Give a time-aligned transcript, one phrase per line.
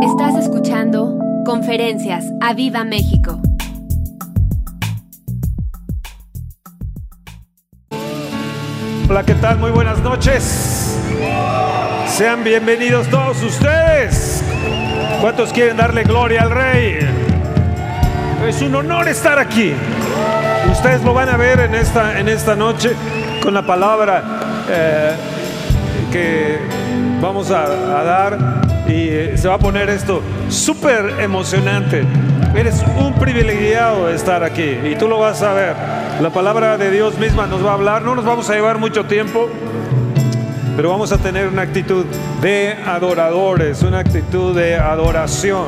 [0.00, 3.40] Estás escuchando Conferencias a Viva México.
[9.10, 9.58] Hola, ¿qué tal?
[9.58, 10.96] Muy buenas noches.
[12.06, 14.44] Sean bienvenidos todos ustedes.
[15.20, 16.98] ¿Cuántos quieren darle gloria al Rey?
[18.46, 19.74] Es un honor estar aquí.
[20.70, 22.94] Ustedes lo van a ver en esta, en esta noche
[23.42, 24.22] con la palabra
[24.70, 25.16] eh,
[26.12, 26.58] que
[27.20, 32.04] vamos a, a dar y eh, se va a poner esto súper emocionante.
[32.56, 35.76] Eres un privilegiado de estar aquí y tú lo vas a ver.
[36.22, 38.02] La palabra de Dios misma nos va a hablar.
[38.02, 39.48] No nos vamos a llevar mucho tiempo,
[40.74, 42.06] pero vamos a tener una actitud
[42.40, 45.66] de adoradores, una actitud de adoración.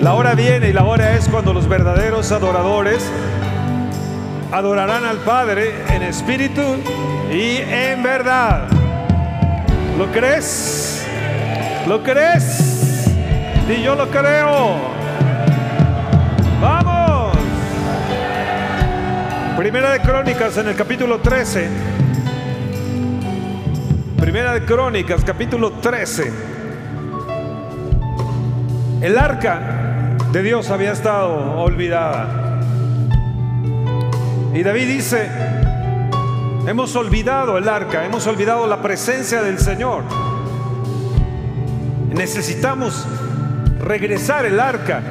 [0.00, 3.08] La hora viene y la hora es cuando los verdaderos adoradores
[4.50, 6.62] adorarán al Padre en espíritu
[7.30, 8.66] y en verdad.
[9.98, 10.91] ¿Lo crees?
[11.86, 13.08] ¿Lo crees?
[13.68, 14.76] Y yo lo creo.
[16.60, 17.36] Vamos.
[19.56, 21.68] Primera de Crónicas en el capítulo 13.
[24.16, 26.32] Primera de Crónicas, capítulo 13.
[29.00, 32.60] El arca de Dios había estado olvidada.
[34.54, 35.28] Y David dice,
[36.68, 40.21] hemos olvidado el arca, hemos olvidado la presencia del Señor.
[42.14, 43.06] Necesitamos
[43.80, 45.02] regresar el arca.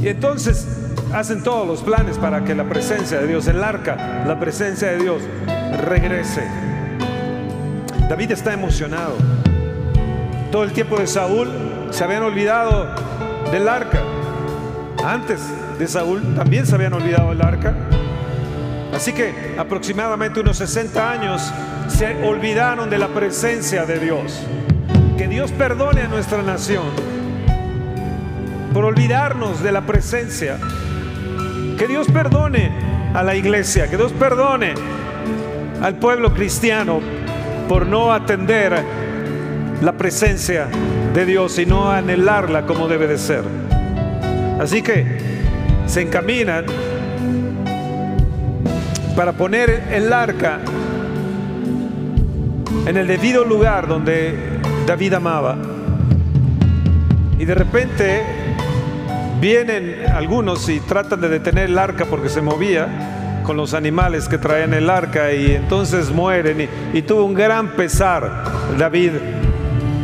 [0.00, 0.66] Y entonces
[1.12, 4.98] hacen todos los planes para que la presencia de Dios, el arca, la presencia de
[4.98, 5.22] Dios,
[5.84, 6.42] regrese.
[8.08, 9.14] David está emocionado.
[10.50, 11.48] Todo el tiempo de Saúl
[11.90, 12.88] se habían olvidado
[13.50, 14.00] del arca.
[15.04, 15.40] Antes
[15.78, 17.74] de Saúl también se habían olvidado del arca.
[18.94, 21.52] Así que aproximadamente unos 60 años
[21.88, 24.40] se olvidaron de la presencia de Dios.
[25.18, 26.84] Que Dios perdone a nuestra nación
[28.72, 30.58] por olvidarnos de la presencia.
[31.76, 32.70] Que Dios perdone
[33.12, 34.74] a la iglesia, que Dios perdone
[35.82, 37.00] al pueblo cristiano
[37.68, 38.80] por no atender
[39.82, 40.68] la presencia
[41.12, 43.42] de Dios y no anhelarla como debe de ser.
[44.60, 45.18] Así que
[45.86, 46.64] se encaminan
[49.16, 50.60] para poner el arca
[52.86, 54.57] en el debido lugar donde
[54.88, 55.54] David amaba.
[57.38, 58.22] Y de repente
[59.38, 64.38] vienen algunos y tratan de detener el arca porque se movía con los animales que
[64.38, 68.44] traían el arca y entonces mueren y, tuvo un gran pesar
[68.78, 69.10] David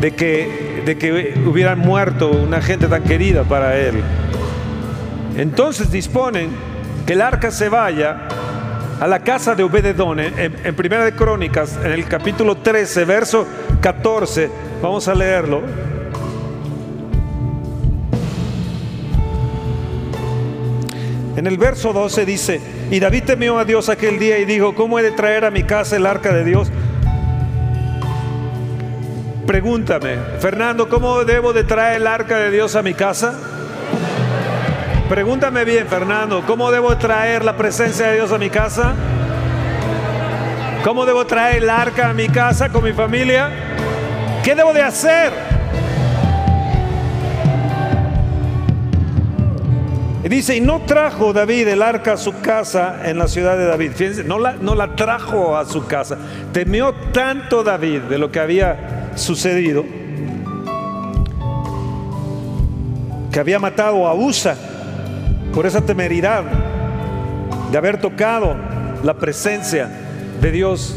[0.03, 4.03] de que, de que hubieran muerto una gente tan querida para él.
[5.39, 6.51] Entonces disponen
[7.06, 8.28] que el arca se vaya
[9.01, 13.47] a la casa de Obededón en, en Primera de Crónicas, en el capítulo 13, verso
[13.81, 14.73] 14.
[14.84, 15.62] Vamos a leerlo.
[21.37, 24.99] En el verso 12 dice, y David temió a Dios aquel día y dijo, ¿cómo
[24.99, 26.71] he de traer a mi casa el arca de Dios?
[29.47, 33.41] Pregúntame, Fernando, ¿cómo debo de traer el arca de Dios a mi casa?
[35.09, 38.95] Pregúntame bien, Fernando, ¿cómo debo traer la presencia de Dios a mi casa?
[40.84, 43.73] ¿Cómo debo traer el arca a mi casa con mi familia?
[44.44, 45.32] ¿Qué debo de hacer?
[50.22, 53.65] Y dice, y no trajo David el arca a su casa en la ciudad de
[53.65, 53.93] David.
[53.94, 56.19] Fíjense, no la, no la trajo a su casa.
[56.53, 59.84] Temió tanto David de lo que había sucedido
[63.33, 64.56] que había matado a Usa
[65.53, 66.44] por esa temeridad
[67.72, 68.54] de haber tocado
[69.03, 69.91] la presencia
[70.41, 70.94] de Dios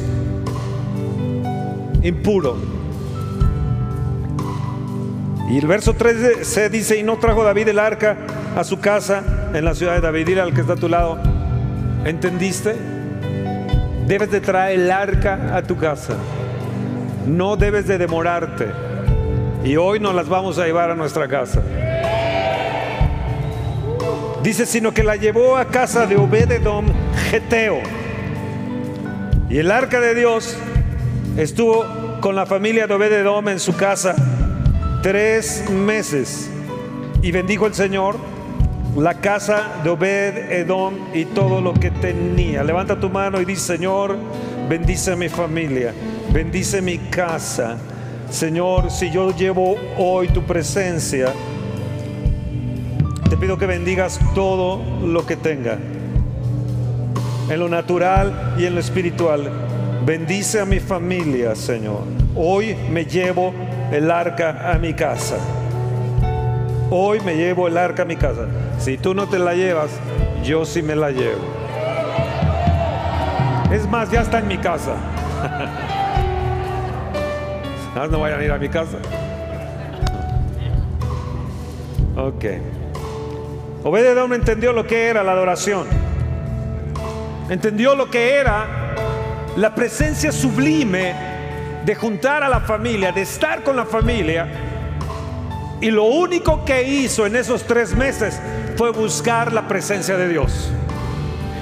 [2.04, 2.77] impuro.
[5.50, 8.18] Y el verso 13 se dice, y no trajo David el arca
[8.58, 10.26] a su casa en la ciudad de David.
[10.26, 11.18] Dile al que está a tu lado,
[12.04, 12.76] ¿entendiste?
[14.06, 16.16] Debes de traer el arca a tu casa.
[17.26, 18.68] No debes de demorarte.
[19.64, 21.62] Y hoy nos las vamos a llevar a nuestra casa.
[24.44, 26.86] Dice, sino que la llevó a casa de Obededom
[27.30, 27.80] Geteo.
[29.50, 30.58] Y el arca de Dios
[31.38, 31.86] estuvo
[32.20, 34.16] con la familia de Obededom en su casa
[35.02, 36.50] tres meses.
[37.22, 38.16] Y bendijo el Señor
[38.98, 42.64] la casa de Obed Edom y todo lo que tenía.
[42.64, 44.18] Levanta tu mano y dice, Señor,
[44.68, 45.94] bendice a mi familia,
[46.34, 47.78] bendice mi casa.
[48.30, 51.32] Señor, si yo llevo hoy tu presencia,
[53.30, 55.78] te pido que bendigas todo lo que tenga,
[57.50, 59.52] en lo natural y en lo espiritual.
[60.06, 62.02] Bendice a mi familia, Señor.
[62.36, 63.54] Hoy me llevo
[63.92, 65.38] el arca a mi casa.
[66.90, 68.48] Hoy me llevo el arca a mi casa.
[68.80, 69.92] Si tú no te la llevas,
[70.44, 71.42] yo sí me la llevo.
[73.72, 74.96] Es más, ya está en mi casa.
[78.12, 78.98] no vayan a ir a mi casa.
[82.16, 82.46] Ok.
[83.84, 85.86] Obededón entendió lo que era la adoración.
[87.50, 88.66] Entendió lo que era
[89.56, 91.37] la presencia sublime
[91.88, 94.46] de juntar a la familia, de estar con la familia.
[95.80, 98.38] Y lo único que hizo en esos tres meses
[98.76, 100.70] fue buscar la presencia de Dios.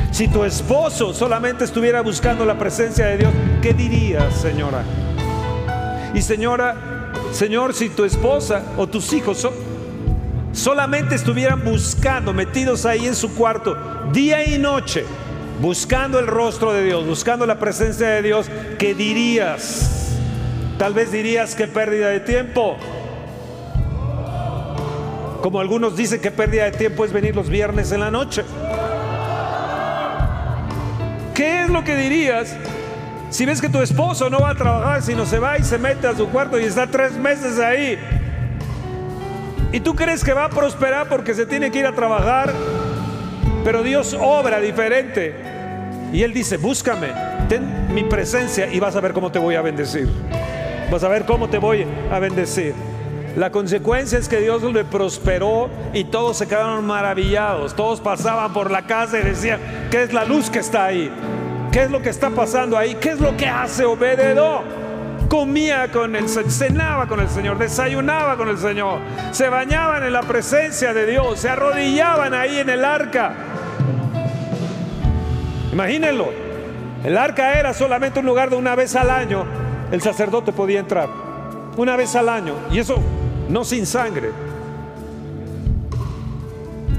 [0.10, 3.32] Si tu esposo solamente estuviera buscando la presencia de Dios,
[3.62, 4.82] ¿qué dirías, señora?
[6.16, 9.48] Y señora, Señor, si tu esposa o tus hijos
[10.54, 13.78] solamente estuvieran buscando, metidos ahí en su cuarto,
[14.12, 15.06] día y noche,
[15.62, 18.48] buscando el rostro de Dios, buscando la presencia de Dios,
[18.80, 20.05] ¿qué dirías?
[20.78, 22.76] Tal vez dirías que pérdida de tiempo.
[25.42, 28.44] Como algunos dicen que pérdida de tiempo es venir los viernes en la noche.
[31.34, 32.56] ¿Qué es lo que dirías
[33.30, 36.08] si ves que tu esposo no va a trabajar, sino se va y se mete
[36.08, 37.98] a su cuarto y está tres meses ahí?
[39.72, 42.52] Y tú crees que va a prosperar porque se tiene que ir a trabajar,
[43.64, 45.36] pero Dios obra diferente.
[46.12, 47.08] Y Él dice, búscame,
[47.48, 50.10] ten mi presencia y vas a ver cómo te voy a bendecir.
[50.92, 52.74] Vas a ver cómo te voy a bendecir.
[53.36, 57.76] La consecuencia es que Dios le prosperó y todos se quedaron maravillados.
[57.76, 59.60] Todos pasaban por la casa y decían,
[59.92, 61.12] ¿qué es la luz que está ahí?
[61.72, 62.96] ¿Qué es lo que está pasando ahí?
[62.96, 64.64] ¿Qué es lo que hace Obededó?
[65.28, 69.00] Comía con el cenaba con el Señor, desayunaba con el Señor,
[69.32, 73.34] se bañaban en la presencia de Dios, se arrodillaban ahí en el arca.
[75.74, 76.30] Imagínenlo,
[77.04, 79.46] el arca era solamente un lugar de una vez al año,
[79.92, 81.10] el sacerdote podía entrar,
[81.78, 82.96] una vez al año, y eso
[83.50, 84.32] no sin sangre.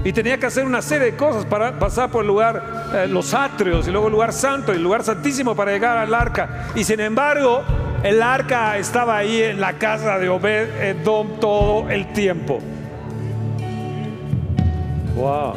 [0.04, 3.34] Y tenía que hacer una serie de cosas para pasar por el lugar, eh, los
[3.34, 6.68] atrios, y luego el lugar santo y el lugar santísimo para llegar al arca.
[6.76, 7.62] Y sin embargo,
[8.04, 12.60] el arca estaba ahí en la casa de Obed Edom todo el tiempo.
[15.16, 15.54] Wow.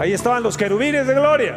[0.00, 1.54] Ahí estaban los querubines de gloria.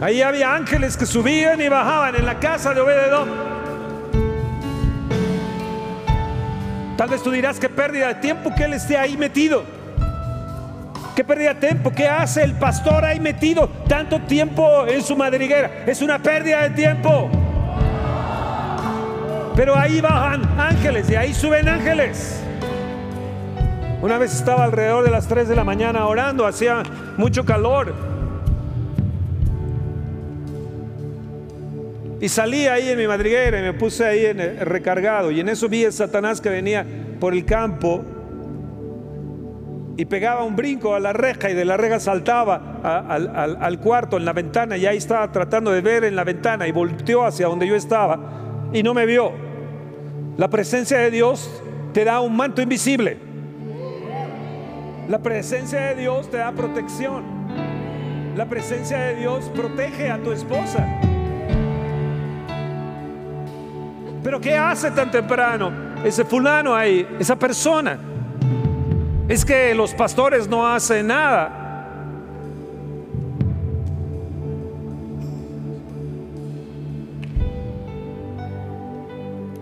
[0.00, 3.28] Ahí había ángeles que subían y bajaban en la casa de Obed Edom.
[6.96, 9.62] Tal vez tú dirás que pérdida de tiempo que Él esté ahí metido.
[11.14, 11.92] ¿Qué pérdida de tiempo?
[11.92, 15.84] ¿Qué hace el pastor ahí metido tanto tiempo en su madriguera?
[15.86, 17.30] Es una pérdida de tiempo.
[19.54, 22.42] Pero ahí bajan ángeles y ahí suben ángeles.
[24.00, 26.82] Una vez estaba alrededor de las 3 de la mañana orando, hacía
[27.18, 28.09] mucho calor.
[32.20, 35.30] Y salí ahí en mi madriguera y me puse ahí en el recargado.
[35.30, 36.86] Y en eso vi a Satanás que venía
[37.18, 38.04] por el campo
[39.96, 44.18] y pegaba un brinco a la reja y de la reja saltaba al, al cuarto,
[44.18, 44.76] en la ventana.
[44.76, 48.18] Y ahí estaba tratando de ver en la ventana y volteó hacia donde yo estaba
[48.72, 49.32] y no me vio.
[50.36, 51.50] La presencia de Dios
[51.92, 53.18] te da un manto invisible.
[55.08, 57.24] La presencia de Dios te da protección.
[58.36, 60.86] La presencia de Dios protege a tu esposa.
[64.22, 65.70] Pero ¿qué hace tan temprano
[66.04, 67.98] ese fulano ahí, esa persona?
[69.28, 71.56] Es que los pastores no hacen nada.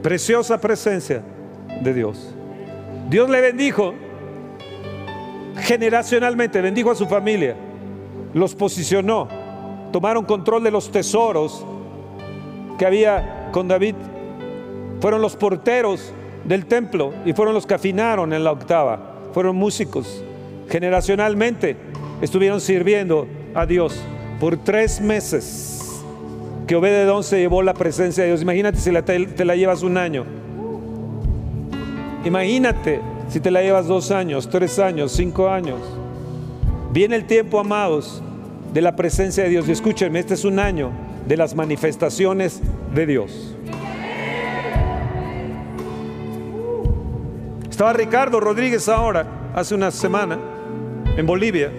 [0.03, 1.23] Preciosa presencia
[1.83, 2.35] de Dios.
[3.11, 3.95] Dios le bendijo
[5.61, 7.57] generacionalmente, bendijo a su familia,
[8.33, 9.29] los posicionó,
[9.93, 11.65] tomaron control de los tesoros
[12.79, 13.97] que había con David
[15.01, 16.13] fueron los porteros
[16.45, 19.15] del templo y fueron los que afinaron en la octava.
[19.33, 20.25] Fueron músicos.
[20.69, 21.77] Generacionalmente
[22.21, 24.01] estuvieron sirviendo a Dios
[24.41, 25.75] por tres meses.
[26.67, 28.43] Que Obededón se llevó la presencia de Dios.
[28.43, 30.25] Imagínate si te la llevas un año.
[32.25, 35.81] Imagínate si te la llevas dos años, tres años, cinco años.
[36.93, 38.23] Viene el tiempo, amados,
[38.73, 39.69] de la presencia de Dios.
[39.69, 40.91] Y escúchenme, este es un año
[41.27, 42.61] de las manifestaciones
[42.95, 43.55] de Dios.
[47.79, 50.37] Estaba Ricardo Rodríguez ahora, hace una semana,
[51.17, 51.71] en Bolivia.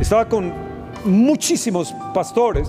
[0.00, 0.52] Estaba con
[1.04, 2.68] muchísimos pastores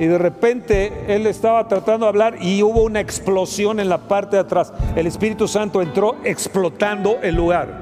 [0.00, 4.34] y de repente él estaba tratando de hablar y hubo una explosión en la parte
[4.34, 4.72] de atrás.
[4.96, 7.80] El Espíritu Santo entró explotando el lugar.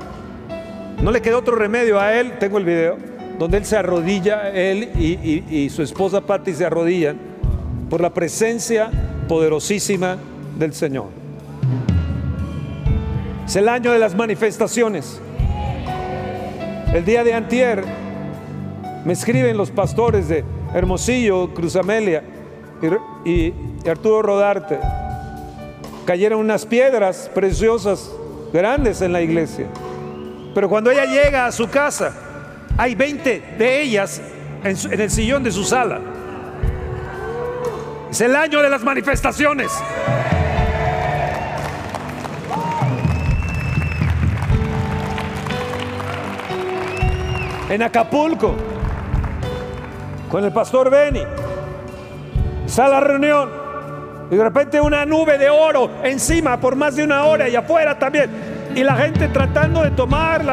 [1.03, 2.99] No le quedó otro remedio a él, tengo el video,
[3.39, 7.17] donde él se arrodilla, él y, su esposa Patty se arrodillan
[7.89, 8.91] por la presencia
[9.27, 10.19] poderosísima
[10.59, 11.20] del Señor.
[13.51, 15.21] Es el año de las manifestaciones.
[16.95, 17.83] El día de antier
[19.05, 22.23] me escriben los pastores de Hermosillo, Cruz Amelia
[23.25, 23.53] y,
[23.89, 24.79] Arturo Rodarte.
[26.07, 28.13] Cayeron unas piedras preciosas,
[28.53, 29.67] grandes en la iglesia.
[30.55, 32.15] Pero cuando ella llega a su casa,
[32.79, 34.23] hay 20 de ellas
[34.63, 36.01] en, en el sillón de su sala.
[38.13, 39.73] Es el año de las manifestaciones.
[47.71, 48.57] En Acapulco,
[50.29, 51.23] con el pastor Benny,
[52.67, 53.49] está la reunión
[54.29, 57.97] y de repente una nube de oro encima por más de una hora y afuera
[57.97, 58.29] también.
[58.75, 60.45] Y la gente tratando de tomar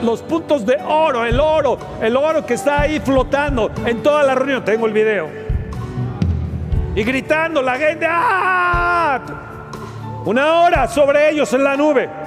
[0.00, 4.34] los puntos de oro, el oro, el oro que está ahí flotando en toda la
[4.34, 4.64] reunión.
[4.64, 5.28] Tengo el video.
[6.94, 9.20] Y gritando la gente, ¡ah!
[10.24, 12.19] Una hora sobre ellos en la nube.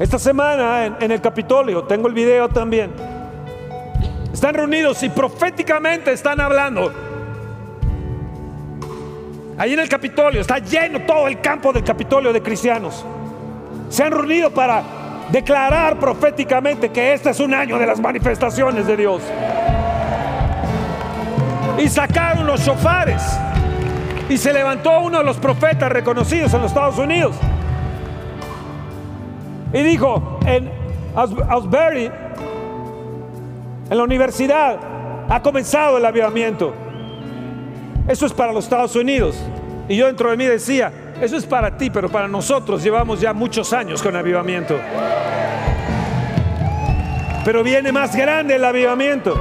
[0.00, 2.90] Esta semana en, el Capitolio, tengo el video también.
[4.32, 6.90] Están reunidos y proféticamente están hablando.
[9.58, 13.04] Ahí en el Capitolio está lleno todo el campo del Capitolio de cristianos.
[13.90, 14.82] Se han reunido para
[15.30, 19.22] declarar proféticamente que este es un año de las manifestaciones de Dios.
[21.76, 23.22] Y sacaron los shofares.
[24.30, 27.36] Y se levantó uno de los profetas reconocidos en los Estados Unidos.
[29.72, 30.70] Y dijo, en
[31.14, 32.10] Ausbury,
[33.90, 34.78] en la universidad,
[35.28, 36.74] ha comenzado el avivamiento.
[38.08, 39.40] Eso es para los Estados Unidos.
[39.88, 43.32] Y yo dentro de mí decía, eso es para ti, pero para nosotros llevamos ya
[43.32, 44.78] muchos años con avivamiento.
[47.44, 49.34] Pero viene más grande el avivamiento.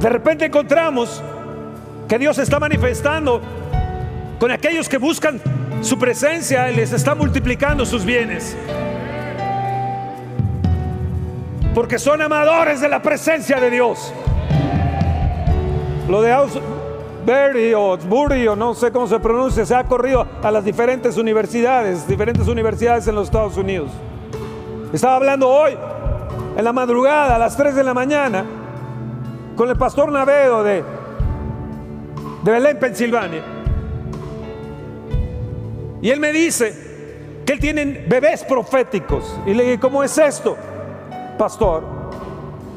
[0.00, 1.22] De repente encontramos
[2.08, 3.40] que Dios está manifestando
[4.38, 5.40] con aquellos que buscan
[5.80, 8.56] su presencia, les está multiplicando sus bienes.
[11.74, 14.12] Porque son amadores de la presencia de Dios.
[16.08, 20.64] Lo de Ausbury o o no sé cómo se pronuncia, se ha corrido a las
[20.64, 23.90] diferentes universidades, diferentes universidades en los Estados Unidos.
[24.92, 25.76] Estaba hablando hoy,
[26.56, 28.44] en la madrugada, a las 3 de la mañana,
[29.56, 30.84] con el pastor Navedo de,
[32.44, 33.55] de Belén, Pensilvania.
[36.06, 36.72] Y él me dice
[37.44, 39.36] que él tiene bebés proféticos.
[39.44, 40.56] Y le dije, ¿cómo es esto,
[41.36, 41.82] pastor?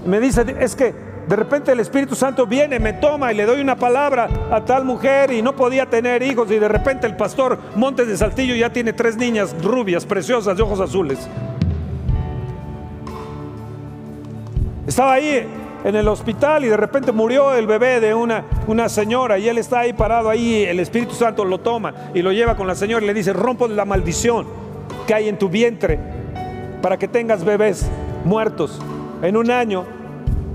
[0.03, 0.95] Me dice, es que
[1.27, 4.83] de repente el Espíritu Santo viene, me toma y le doy una palabra a tal
[4.83, 6.49] mujer y no podía tener hijos.
[6.49, 10.63] Y de repente el pastor Montes de Saltillo ya tiene tres niñas rubias, preciosas, de
[10.63, 11.19] ojos azules.
[14.87, 15.45] Estaba ahí
[15.83, 19.57] en el hospital y de repente murió el bebé de una, una señora y él
[19.57, 23.03] está ahí parado ahí, el Espíritu Santo lo toma y lo lleva con la señora
[23.03, 24.47] y le dice, rompo la maldición
[25.07, 25.99] que hay en tu vientre
[26.81, 27.89] para que tengas bebés
[28.25, 28.79] muertos.
[29.21, 29.85] En un año,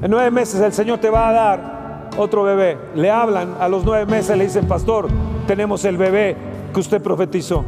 [0.02, 2.78] en nueve meses el Señor te va a dar otro bebé.
[2.94, 5.08] Le hablan a los nueve meses, le dicen, pastor,
[5.46, 6.36] tenemos el bebé
[6.72, 7.64] que usted profetizó.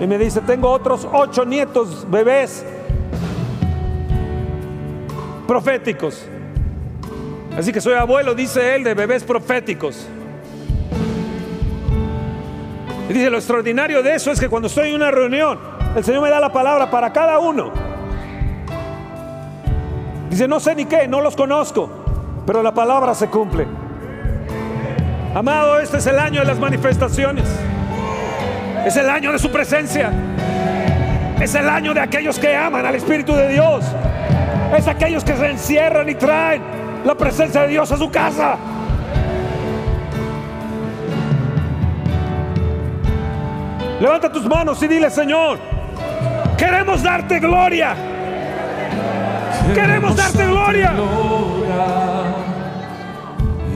[0.00, 2.64] Y me dice, tengo otros ocho nietos, bebés
[5.46, 6.24] proféticos.
[7.58, 10.06] Así que soy abuelo, dice él, de bebés proféticos.
[13.08, 15.58] Y dice, lo extraordinario de eso es que cuando estoy en una reunión,
[15.96, 17.72] el Señor me da la palabra para cada uno.
[20.30, 21.90] Dice, no sé ni qué, no los conozco,
[22.46, 23.66] pero la palabra se cumple.
[25.34, 27.44] Amado, este es el año de las manifestaciones.
[28.86, 30.12] Es el año de su presencia.
[31.40, 33.84] Es el año de aquellos que aman al Espíritu de Dios.
[34.76, 38.56] Es aquellos que se encierran y traen la presencia de Dios a su casa.
[44.00, 45.58] Levanta tus manos y dile, Señor,
[46.56, 47.96] queremos darte gloria.
[49.74, 50.92] Queremos darte gloria.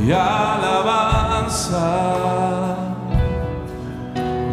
[0.05, 1.93] y alabanza.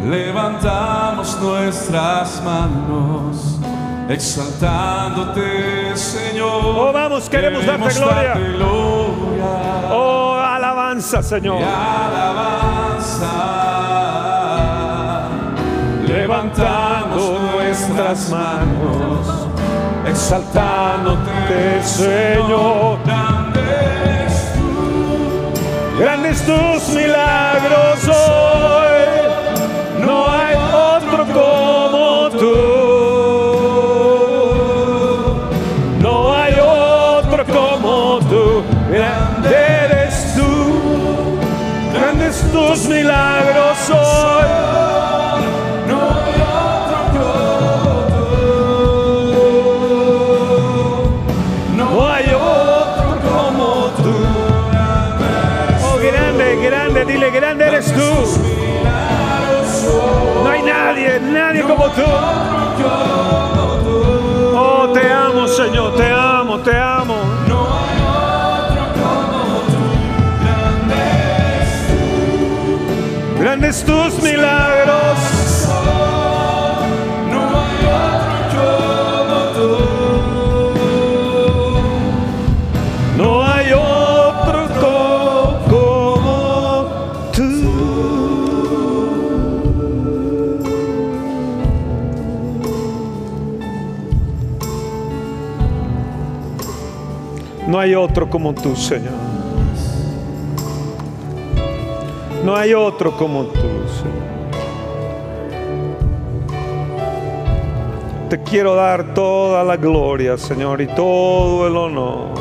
[0.08, 3.59] Levantamos nuestras manos,
[4.10, 6.62] exaltándote, Señor.
[6.64, 8.34] Oh, vamos, queremos darte gloria.
[8.34, 9.46] gloria
[9.92, 11.60] Oh, alabanza, Señor.
[11.60, 13.30] y alabanza.
[16.06, 19.48] Levantando nuestras manos,
[20.06, 22.98] exaltándote, Señor.
[25.98, 28.49] Grandes tus milagros hoy.
[74.48, 75.20] Hay otro
[79.16, 79.68] como tú.
[83.16, 86.88] No hay otro co- como
[87.34, 87.48] tú.
[97.66, 99.12] No hay otro como tú, Señor.
[102.44, 103.59] No hay otro como tú,
[108.50, 112.34] quiero dar toda la gloria, Señor, y todo el honor.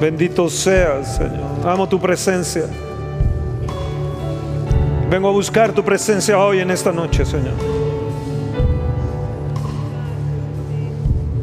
[0.00, 1.64] Bendito seas, Señor.
[1.64, 2.64] Amo tu presencia.
[5.08, 7.54] Vengo a buscar tu presencia hoy en esta noche, Señor.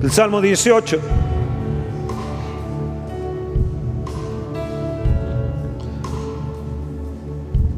[0.03, 0.99] El Salmo 18.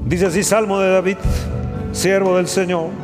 [0.06, 1.18] Dice así, Salmo de David,
[1.92, 3.03] siervo del Señor,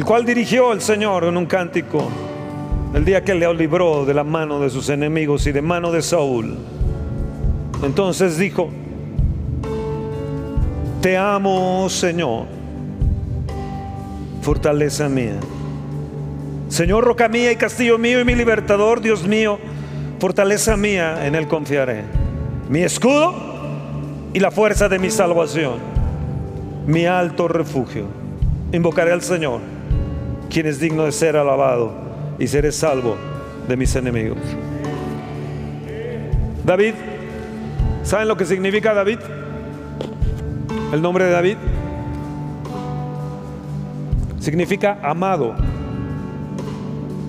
[0.00, 2.08] el cual dirigió el Señor en un cántico
[2.94, 6.00] el día que le libró de la mano de sus enemigos y de mano de
[6.00, 6.56] Saúl.
[7.82, 8.70] Entonces dijo,
[11.02, 12.46] te amo, Señor,
[14.40, 15.34] fortaleza mía.
[16.70, 19.58] Señor, roca mía y castillo mío y mi libertador, Dios mío,
[20.18, 22.04] fortaleza mía, en Él confiaré.
[22.70, 23.34] Mi escudo
[24.32, 25.74] y la fuerza de mi salvación,
[26.86, 28.06] mi alto refugio.
[28.72, 29.60] Invocaré al Señor,
[30.50, 31.92] quien es digno de ser alabado,
[32.38, 33.16] y seré salvo
[33.68, 34.38] de mis enemigos.
[36.64, 36.94] David,
[38.02, 39.18] ¿saben lo que significa David?
[40.92, 41.56] El nombre de David
[44.40, 45.54] significa amado.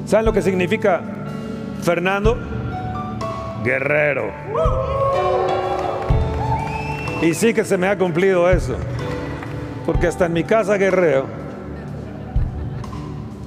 [0.05, 1.01] ¿Saben lo que significa
[1.81, 2.37] Fernando?
[3.63, 4.31] Guerrero.
[7.21, 8.75] Y sí que se me ha cumplido eso.
[9.85, 11.40] Porque hasta en mi casa guerrero.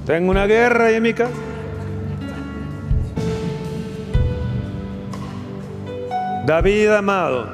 [0.07, 1.33] Tengo una guerra ahí en mi casa.
[6.45, 7.47] David amado.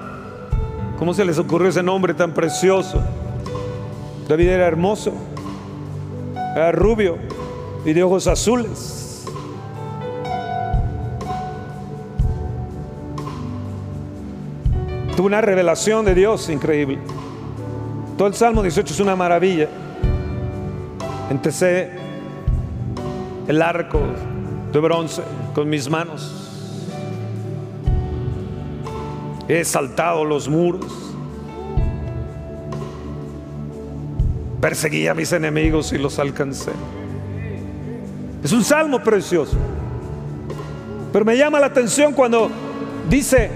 [0.99, 3.01] ¿Cómo se les ocurrió ese nombre tan precioso?
[4.29, 5.13] David era hermoso.
[6.35, 7.19] Era rubio
[7.85, 9.25] y de ojos azules.
[15.17, 16.99] Tuvo una revelación de Dios increíble.
[18.19, 19.69] Todo el Salmo 18 es una maravilla.
[21.31, 22.10] Empecé
[23.51, 23.99] el arco
[24.73, 25.23] de bronce
[25.57, 26.31] con mis manos.
[29.49, 30.87] He saltado los muros.
[34.61, 36.71] Perseguí a mis enemigos y los alcancé.
[38.45, 39.57] Es un salmo precioso.
[41.13, 42.49] Pero me llama la atención cuando
[43.09, 43.51] dice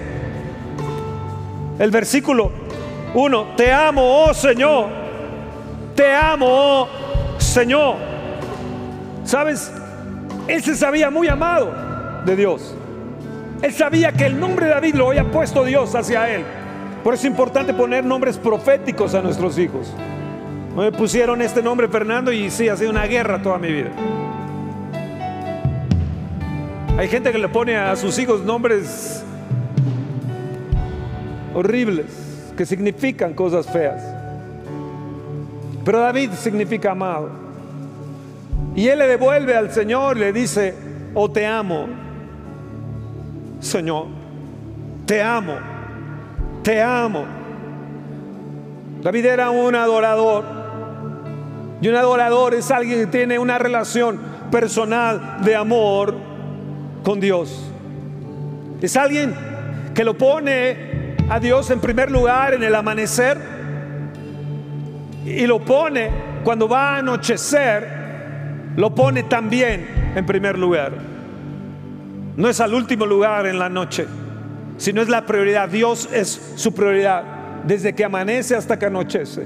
[1.79, 2.51] el versículo
[3.13, 4.89] 1, te amo, oh Señor,
[5.95, 6.87] te amo, oh
[7.37, 7.95] Señor.
[9.23, 9.71] ¿Sabes?
[10.47, 11.73] Él se sabía muy amado
[12.25, 12.75] de Dios.
[13.61, 16.43] Él sabía que el nombre de David lo había puesto Dios hacia él.
[17.03, 19.93] Por eso es importante poner nombres proféticos a nuestros hijos.
[20.75, 23.91] Me pusieron este nombre Fernando y sí, ha sido una guerra toda mi vida.
[26.97, 29.23] Hay gente que le pone a sus hijos nombres
[31.53, 34.01] horribles, que significan cosas feas.
[35.83, 37.44] Pero David significa amado.
[38.75, 40.75] Y él le devuelve al Señor, le dice,
[41.13, 41.87] oh te amo,
[43.59, 44.07] Señor,
[45.05, 45.55] te amo,
[46.61, 47.25] te amo.
[49.01, 50.43] David era un adorador.
[51.81, 54.19] Y un adorador es alguien que tiene una relación
[54.51, 56.15] personal de amor
[57.03, 57.71] con Dios.
[58.81, 59.35] Es alguien
[59.93, 63.37] que lo pone a Dios en primer lugar en el amanecer
[65.25, 66.11] y lo pone
[66.43, 68.04] cuando va a anochecer,
[68.75, 70.93] lo pone también en primer lugar.
[72.35, 74.05] No es al último lugar en la noche,
[74.77, 75.69] sino es la prioridad.
[75.69, 77.23] Dios es su prioridad
[77.63, 79.45] desde que amanece hasta que anochece.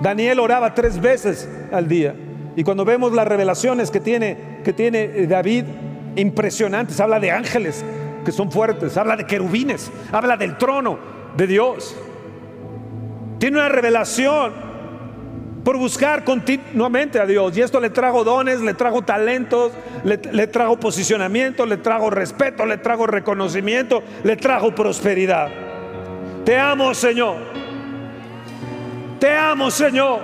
[0.00, 2.14] Daniel oraba tres veces al día.
[2.56, 5.64] Y cuando vemos las revelaciones que tiene, que tiene David,
[6.16, 7.84] impresionantes, habla de ángeles
[8.24, 10.98] que son fuertes, habla de querubines, habla del trono
[11.36, 11.96] de Dios.
[13.38, 14.71] Tiene una revelación
[15.64, 17.56] por buscar continuamente a Dios.
[17.56, 19.72] Y esto le trajo dones, le trajo talentos,
[20.04, 25.48] le, le, trajo posicionamiento, le trajo respeto, le trajo reconocimiento, le trajo prosperidad.
[26.44, 27.36] Te amo, Señor.
[29.20, 30.20] Te amo, Señor.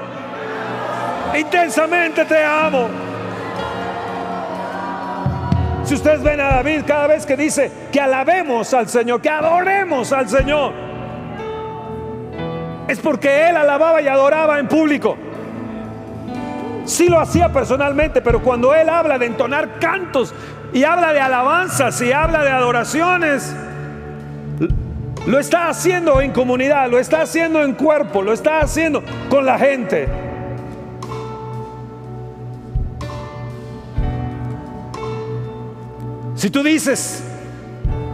[1.39, 2.89] Intensamente te amo.
[5.85, 10.13] Si ustedes ven a David cada vez que dice que alabemos al Señor, que adoremos
[10.13, 10.73] al Señor,
[12.89, 15.17] es porque él alababa y adoraba en público.
[16.89, 20.33] Sí lo hacía personalmente, pero cuando él habla de entonar cantos
[20.73, 23.55] y habla de alabanzas y habla de adoraciones,
[25.27, 29.59] lo está haciendo en comunidad, lo está haciendo en cuerpo, lo está haciendo con la
[29.59, 30.09] gente.
[36.37, 37.23] Si tú dices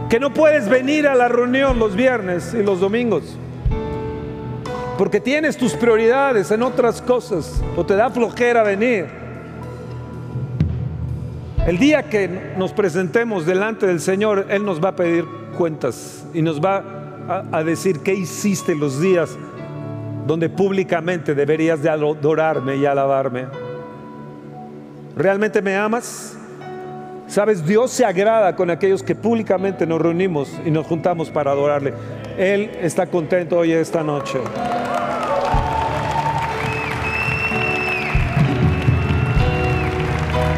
[0.09, 3.37] que no puedes venir a la reunión los viernes y los domingos,
[4.97, 9.07] porque tienes tus prioridades en otras cosas o te da flojera venir,
[11.67, 15.25] el día que nos presentemos delante del Señor, Él nos va a pedir
[15.57, 16.83] cuentas y nos va
[17.51, 19.35] a, decir qué hiciste los días
[20.27, 23.45] donde públicamente deberías de adorarme y alabarme.
[25.15, 26.37] ¿Realmente me amas?
[27.27, 31.93] Sabes, Dios se agrada con aquellos que públicamente nos reunimos y nos juntamos para adorarle.
[32.37, 34.39] Él está contento hoy esta noche.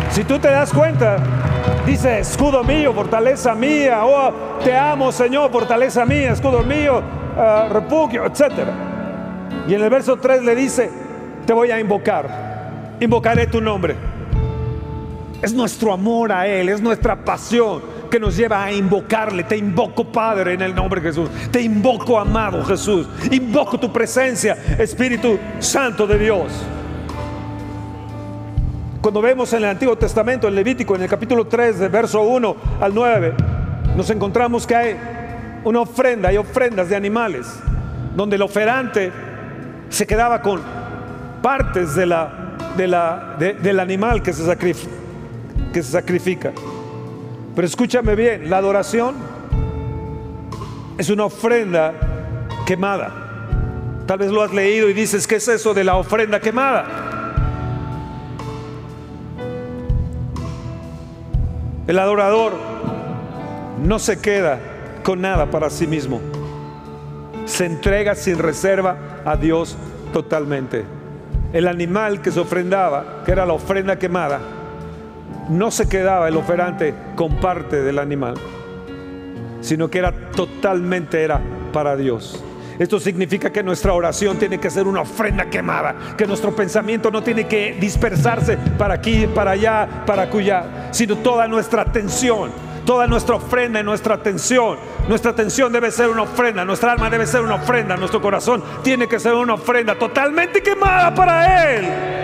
[0.10, 1.18] Si tú te das cuenta,
[1.86, 7.04] dice escudo mío, fortaleza mía, oh, te amo Señor, fortaleza mía, escudo mío,
[7.38, 8.54] uh, refugio, etc.
[9.68, 10.90] Y en el verso 3 le dice,
[11.46, 12.28] te voy a invocar,
[13.00, 13.96] invocaré tu nombre.
[15.44, 19.44] Es nuestro amor a Él, es nuestra pasión que nos lleva a invocarle.
[19.44, 21.30] Te invoco, Padre, en el nombre de Jesús.
[21.52, 23.08] Te invoco, amado Jesús.
[23.32, 26.52] Invoco tu presencia, Espíritu Santo de Dios.
[29.02, 32.56] Cuando vemos en el Antiguo Testamento, en Levítico, en el capítulo 3, de verso 1
[32.82, 33.34] al 9,
[33.96, 34.98] nos encontramos que hay
[35.64, 37.48] una ofrenda, hay ofrendas de animales,
[38.16, 39.12] donde el oferante
[39.90, 40.62] se quedaba con
[41.42, 42.12] partes del
[43.80, 44.44] animal que se
[45.84, 46.52] sacrifica.
[47.58, 49.16] Pero escúchame bien, la adoración
[50.96, 51.92] es una ofrenda
[52.68, 54.04] quemada.
[54.06, 56.86] Tal vez lo has leído y dices, ¿qué es eso de la ofrenda quemada?
[61.88, 62.54] El adorador
[63.84, 64.60] no se queda
[65.02, 66.22] con nada para sí mismo.
[67.46, 69.76] Se entrega sin reserva a Dios
[70.14, 70.86] totalmente.
[71.54, 74.57] El animal que se ofrendaba, que era la ofrenda quemada,
[75.50, 78.36] no se quedaba el oferante con parte del animal,
[79.62, 82.44] sino que era totalmente era para Dios.
[82.80, 87.24] Esto significa que nuestra oración tiene que ser una ofrenda quemada, que nuestro pensamiento no
[87.24, 92.52] tiene que dispersarse para aquí, para allá, para acullá, sino toda nuestra atención,
[92.86, 94.78] toda nuestra ofrenda y nuestra atención.
[95.10, 99.08] Nuestra atención debe ser una ofrenda, nuestra alma debe ser una ofrenda, nuestro corazón tiene
[99.08, 102.17] que ser una ofrenda totalmente quemada para Él.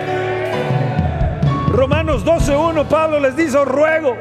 [1.74, 4.16] Romanos 12.1, Pablo les dice, os ruego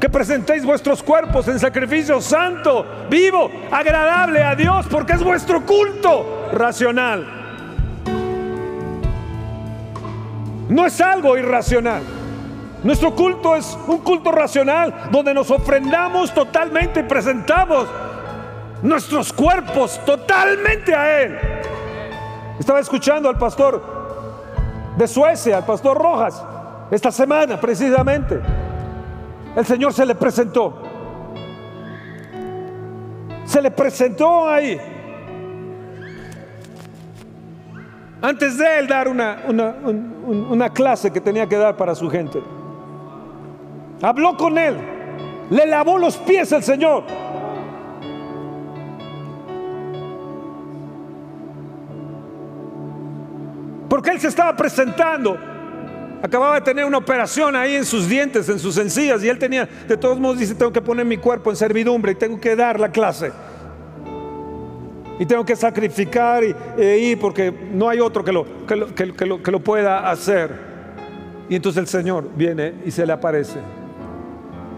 [0.00, 6.48] que presentéis vuestros cuerpos en sacrificio santo, vivo, agradable a Dios, porque es vuestro culto
[6.52, 7.26] racional.
[10.68, 12.02] No es algo irracional.
[12.82, 17.86] Nuestro culto es un culto racional donde nos ofrendamos totalmente y presentamos
[18.82, 21.38] nuestros cuerpos totalmente a Él.
[22.58, 23.80] Estaba escuchando al pastor
[24.96, 26.44] de Suecia, al pastor Rojas,
[26.94, 28.40] esta semana precisamente
[29.56, 30.80] el Señor se le presentó.
[33.44, 34.80] Se le presentó ahí.
[38.22, 42.40] Antes de él dar una, una, clase que tenía que dar para su gente.
[44.00, 44.76] Habló con él.
[45.50, 47.04] Le lavó los pies el Señor.
[53.88, 55.53] Porque él se estaba presentando
[56.24, 59.68] Acababa de tener una operación ahí en sus dientes, en sus encías, y él tenía,
[59.86, 62.80] de todos modos, dice, tengo que poner mi cuerpo en servidumbre y tengo que dar
[62.80, 63.30] la clase.
[65.18, 68.94] Y tengo que sacrificar y, e ir porque no hay otro que lo, que lo,
[68.94, 70.50] que, lo, que lo pueda hacer.
[71.50, 73.58] Y entonces el Señor viene y se le aparece.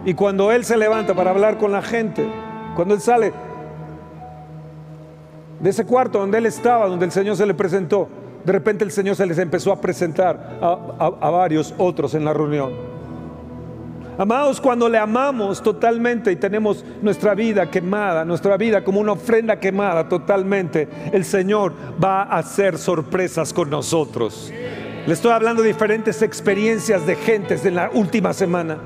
[0.04, 2.26] Y cuando Él se levanta para hablar con la gente,
[2.74, 3.32] cuando Él sale
[5.60, 8.08] de ese cuarto donde Él estaba, donde el Señor se le presentó,
[8.46, 12.70] de repente el Señor se les empezó a presentar a, varios otros en la reunión.
[14.16, 19.58] Amados, cuando le amamos totalmente y tenemos nuestra vida quemada, nuestra vida como una ofrenda
[19.58, 24.52] quemada totalmente, el Señor va a hacer sorpresas con nosotros.
[25.06, 28.78] Le estoy hablando de diferentes experiencias de gentes de la última semana,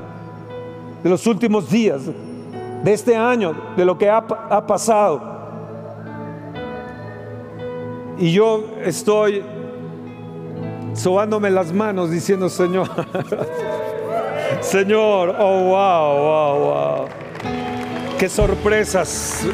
[1.03, 2.01] de los últimos días,
[2.83, 5.39] de este año, de lo que ha, ha pasado.
[8.20, 9.42] Y yo estoy
[10.92, 12.87] sobándome las manos diciendo, Señor,
[14.61, 17.06] Señor, oh wow, wow, wow.
[18.18, 19.46] Qué sorpresas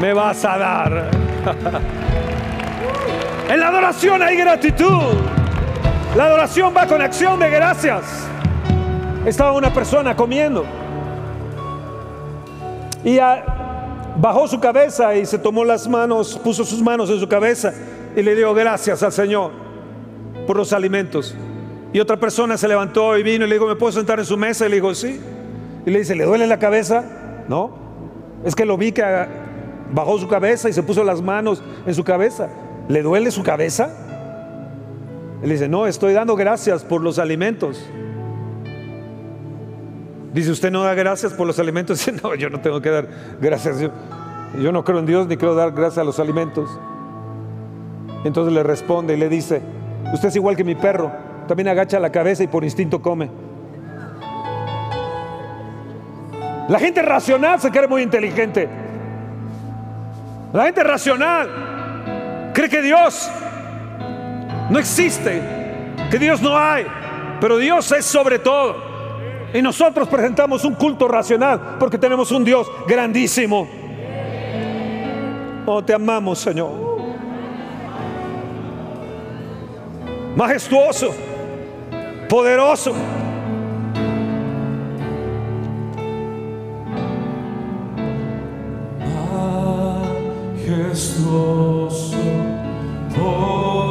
[0.00, 1.10] me vas a dar.
[3.48, 5.14] en la adoración hay gratitud.
[6.16, 8.26] La adoración va con acción de gracias.
[9.24, 10.66] Estaba una persona comiendo
[13.04, 13.20] y
[14.16, 17.72] bajó su cabeza y se tomó las manos, puso sus manos en su cabeza
[18.14, 19.52] y le dio gracias al Señor
[20.46, 21.34] por los alimentos.
[21.92, 24.36] Y otra persona se levantó y vino y le dijo, ¿me puedo sentar en su
[24.36, 24.66] mesa?
[24.66, 25.20] Y le dijo, sí.
[25.84, 27.04] Y le dice, ¿le duele la cabeza?
[27.48, 27.76] No.
[28.44, 29.02] Es que lo vi que
[29.92, 32.48] bajó su cabeza y se puso las manos en su cabeza.
[32.88, 33.90] ¿Le duele su cabeza?
[35.42, 37.84] Él dice, no, estoy dando gracias por los alimentos.
[40.32, 41.98] Dice, ¿usted no da gracias por los alimentos?
[42.04, 43.08] Dice, no, yo no tengo que dar
[43.40, 43.80] gracias.
[43.80, 43.90] Yo,
[44.58, 46.70] yo no creo en Dios ni quiero dar gracias a los alimentos.
[48.24, 49.60] Entonces le responde y le dice,
[50.12, 51.10] usted es igual que mi perro
[51.48, 53.30] también agacha la cabeza y por instinto come.
[56.68, 58.68] La gente racional se cree muy inteligente.
[60.52, 63.28] La gente racional cree que Dios
[64.70, 65.42] no existe,
[66.10, 66.86] que Dios no hay,
[67.40, 68.91] pero Dios es sobre todo.
[69.54, 73.68] Y nosotros presentamos un culto racional porque tenemos un Dios grandísimo.
[75.66, 76.70] Oh, te amamos, Señor.
[80.34, 81.12] Majestuoso
[82.32, 82.94] poderoso.
[90.64, 92.16] Majestuoso,
[93.14, 93.81] poderoso,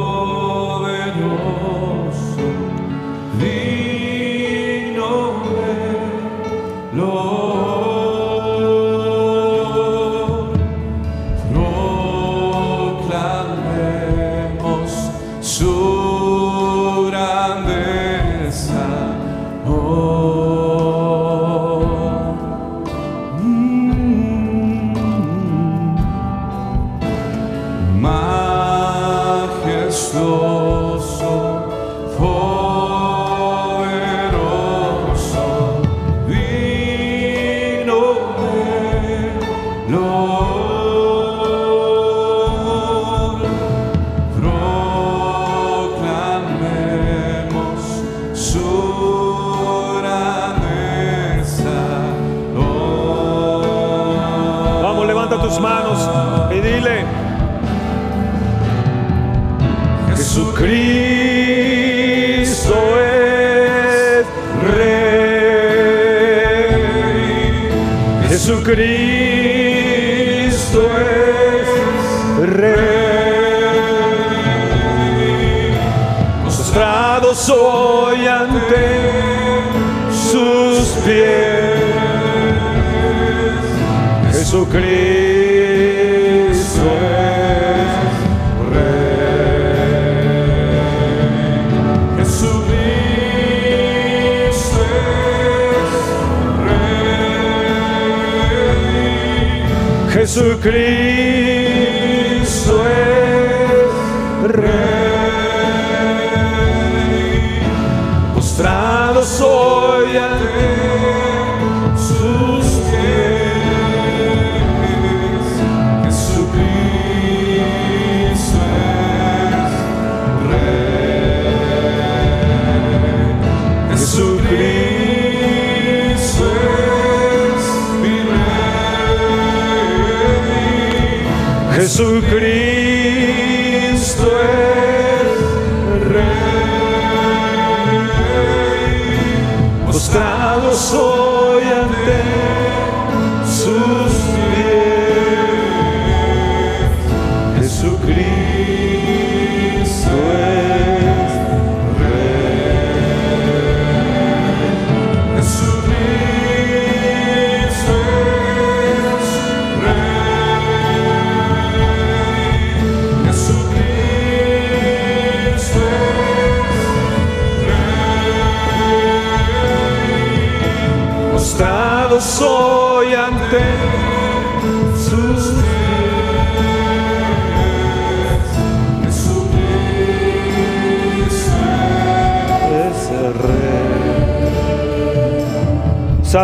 [100.64, 101.01] Rey.
[101.01, 101.01] Jesucristo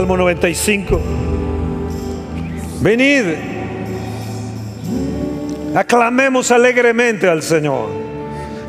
[0.08, 1.00] Salmo 95.
[2.80, 3.24] Venid,
[5.74, 7.90] aclamemos alegremente al Señor.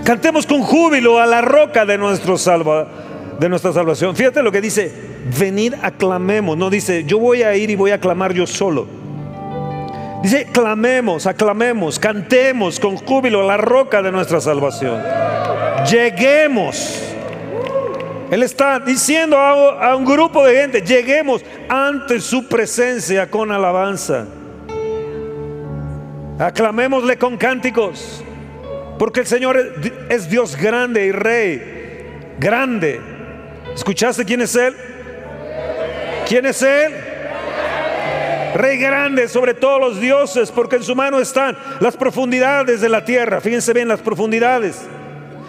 [0.04, 2.89] Cantemos con júbilo a la roca de, nuestro salva,
[3.39, 4.17] de nuestra salvación.
[4.17, 4.91] Fíjate lo que dice,
[5.39, 6.58] venid aclamemos.
[6.58, 8.86] No dice, yo voy a ir y voy a clamar yo solo.
[10.21, 15.02] Dice, clamemos, aclamemos, cantemos con júbilo a la roca de nuestra salvación.
[15.89, 17.09] Lleguemos.
[18.31, 24.27] Él está diciendo a, un grupo de gente, lleguemos ante su presencia con alabanza.
[26.37, 28.23] Aclamémosle con cánticos,
[28.99, 29.57] porque el Señor
[30.09, 33.01] es Dios grande y Rey, grande.
[33.73, 34.75] ¿Escuchaste quién es Él?
[36.27, 36.93] ¿Quién es Él?
[38.53, 43.03] Rey grande sobre todos los dioses, porque en su mano están las profundidades de la
[43.03, 43.41] tierra.
[43.41, 44.81] Fíjense bien las profundidades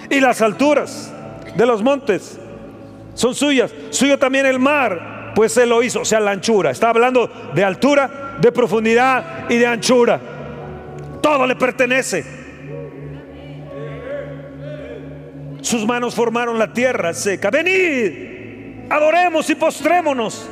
[0.09, 1.13] y las alturas
[1.55, 2.40] de los montes
[3.15, 3.73] son suyas.
[3.91, 6.71] Suyo también el mar, pues Él lo hizo, o sea, la anchura.
[6.71, 10.21] Está hablando de altura, de profundidad y de anchura.
[11.21, 12.25] Todo le pertenece.
[15.61, 17.51] Sus manos formaron la tierra seca.
[17.51, 20.49] Venid, adoremos y postrémonos.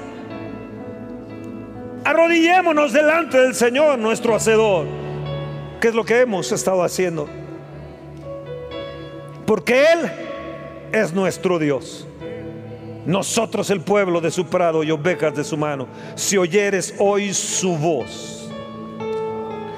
[2.05, 4.87] Arrodillémonos delante del Señor, nuestro Hacedor.
[5.81, 7.29] ¿Qué es lo que hemos estado haciendo?
[9.47, 10.11] Porque Él
[10.93, 12.08] es nuestro Dios.
[13.09, 15.89] Nosotros el pueblo de su prado y ovejas de su mano.
[16.15, 18.51] Si oyeres hoy su voz.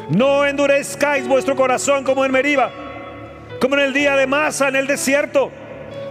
[0.09, 2.73] No endurezcáis vuestro corazón como en Meriba,
[3.61, 5.53] como en el día de Masa en el desierto,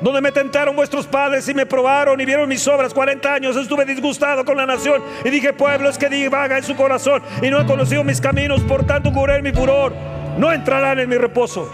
[0.02, 2.94] donde me tentaron vuestros padres y me probaron y vieron mis obras.
[2.94, 6.78] 40 años estuve disgustado con la nación y dije, pueblo es que divaga en su
[6.78, 9.92] corazón y no ha conocido mis caminos, por tanto curé mi furor.
[10.38, 11.70] No entrarán en mi reposo.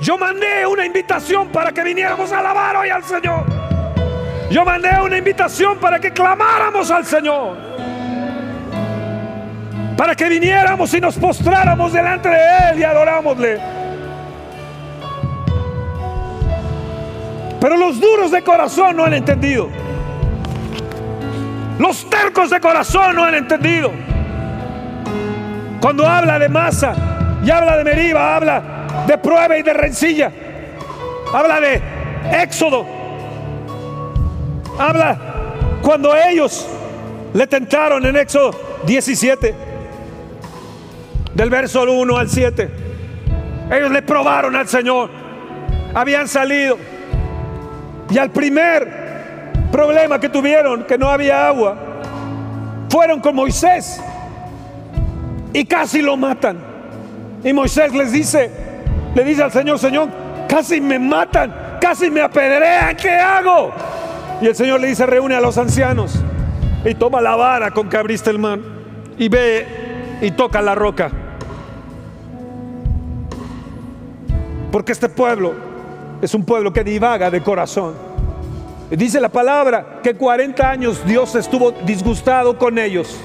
[0.00, 3.55] Yo mandé una invitación para que viniéramos a alabar hoy al Señor.
[4.50, 7.56] Yo mandé una invitación para que clamáramos al Señor.
[9.96, 12.38] Para que viniéramos y nos postráramos delante de
[12.70, 13.60] Él y adorámosle.
[17.60, 19.68] Pero los duros de corazón no han entendido.
[21.78, 23.90] Los tercos de corazón no han entendido.
[25.80, 26.94] Cuando habla de masa
[27.44, 28.62] y habla de Meriba, habla
[29.06, 30.30] de prueba y de rencilla.
[31.34, 31.82] Habla de
[32.42, 32.95] éxodo.
[34.78, 35.18] Habla
[35.82, 36.66] cuando ellos
[37.32, 38.50] le tentaron en Éxodo
[38.84, 39.54] 17,
[41.34, 42.70] del verso 1 al 7.
[43.70, 45.10] Ellos le probaron al Señor.
[45.94, 46.76] Habían salido.
[48.10, 51.76] Y al primer problema que tuvieron, que no había agua,
[52.88, 54.00] fueron con Moisés.
[55.52, 56.58] Y casi lo matan.
[57.42, 58.50] Y Moisés les dice,
[59.14, 60.08] le dice al Señor, Señor,
[60.48, 63.72] casi me matan, casi me apedrean, ¿qué hago?
[64.40, 66.14] Y el Señor le dice, reúne a los ancianos
[66.84, 68.58] y toma la vara con que abriste el mar
[69.16, 69.66] y ve
[70.20, 71.10] y toca la roca.
[74.70, 75.54] Porque este pueblo
[76.20, 77.94] es un pueblo que divaga de corazón.
[78.90, 83.18] Dice la palabra que 40 años Dios estuvo disgustado con ellos.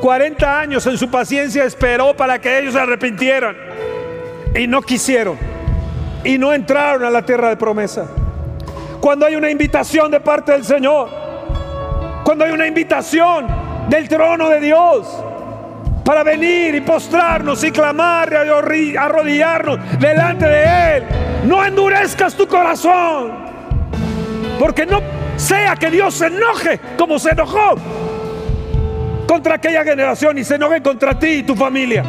[0.00, 3.56] 40 años en su paciencia esperó para que ellos se arrepintieran.
[4.54, 5.36] Y no quisieron.
[6.24, 8.06] Y no entraron a la tierra de promesa.
[9.04, 11.10] Cuando hay una invitación de parte del Señor.
[12.24, 13.46] Cuando hay una invitación
[13.86, 15.22] del trono de Dios.
[16.02, 21.04] Para venir y postrarnos y clamar y arrodillarnos delante de Él.
[21.44, 23.30] No endurezcas tu corazón.
[24.58, 25.02] Porque no
[25.36, 27.74] sea que Dios se enoje como se enojó
[29.28, 32.04] contra aquella generación y se enoje contra ti y tu familia.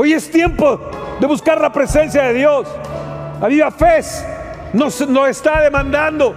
[0.00, 0.78] Hoy es tiempo
[1.18, 2.68] de buscar la presencia de Dios.
[3.40, 3.98] La Viva Fe
[4.72, 6.36] nos, nos está demandando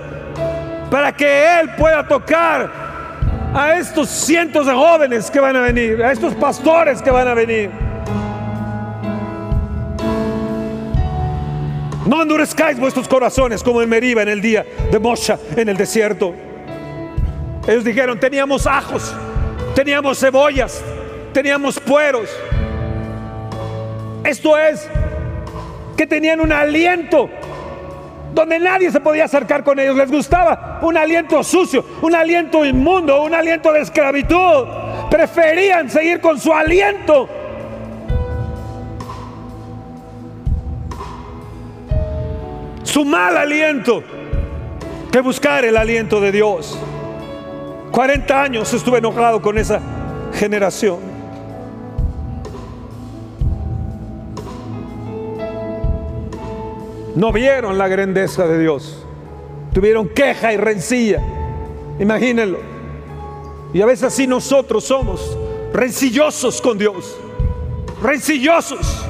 [0.90, 2.72] para que Él pueda tocar
[3.54, 7.36] a estos cientos de jóvenes que van a venir, a estos pastores que van a
[7.36, 7.70] venir.
[12.08, 16.34] No endurezcáis vuestros corazones como en Meriba en el día de Mosha en el desierto.
[17.68, 19.14] Ellos dijeron, teníamos ajos,
[19.76, 20.84] teníamos cebollas,
[21.32, 22.28] teníamos pueros.
[24.24, 24.88] Esto es,
[25.98, 27.30] que tenían un aliento
[28.34, 29.96] donde nadie se podía acercar con ellos.
[29.96, 34.66] Les gustaba un aliento sucio, un aliento inmundo, un aliento de esclavitud.
[35.10, 37.30] Preferían seguir con su aliento.
[42.84, 44.04] Su mal aliento
[45.12, 46.80] que buscar el aliento de Dios.
[47.92, 49.82] 40 años estuve enojado con esa
[50.34, 51.11] generación.
[57.16, 59.06] No vieron la grandeza de Dios.
[59.74, 61.22] Tuvieron queja y rencilla.
[62.00, 62.60] Imagínenlo.
[63.74, 65.38] Y a veces así nosotros somos
[65.74, 67.18] rencillosos con Dios.
[68.02, 69.06] Rencillosos.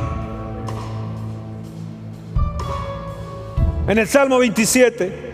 [3.88, 5.32] En el Salmo 27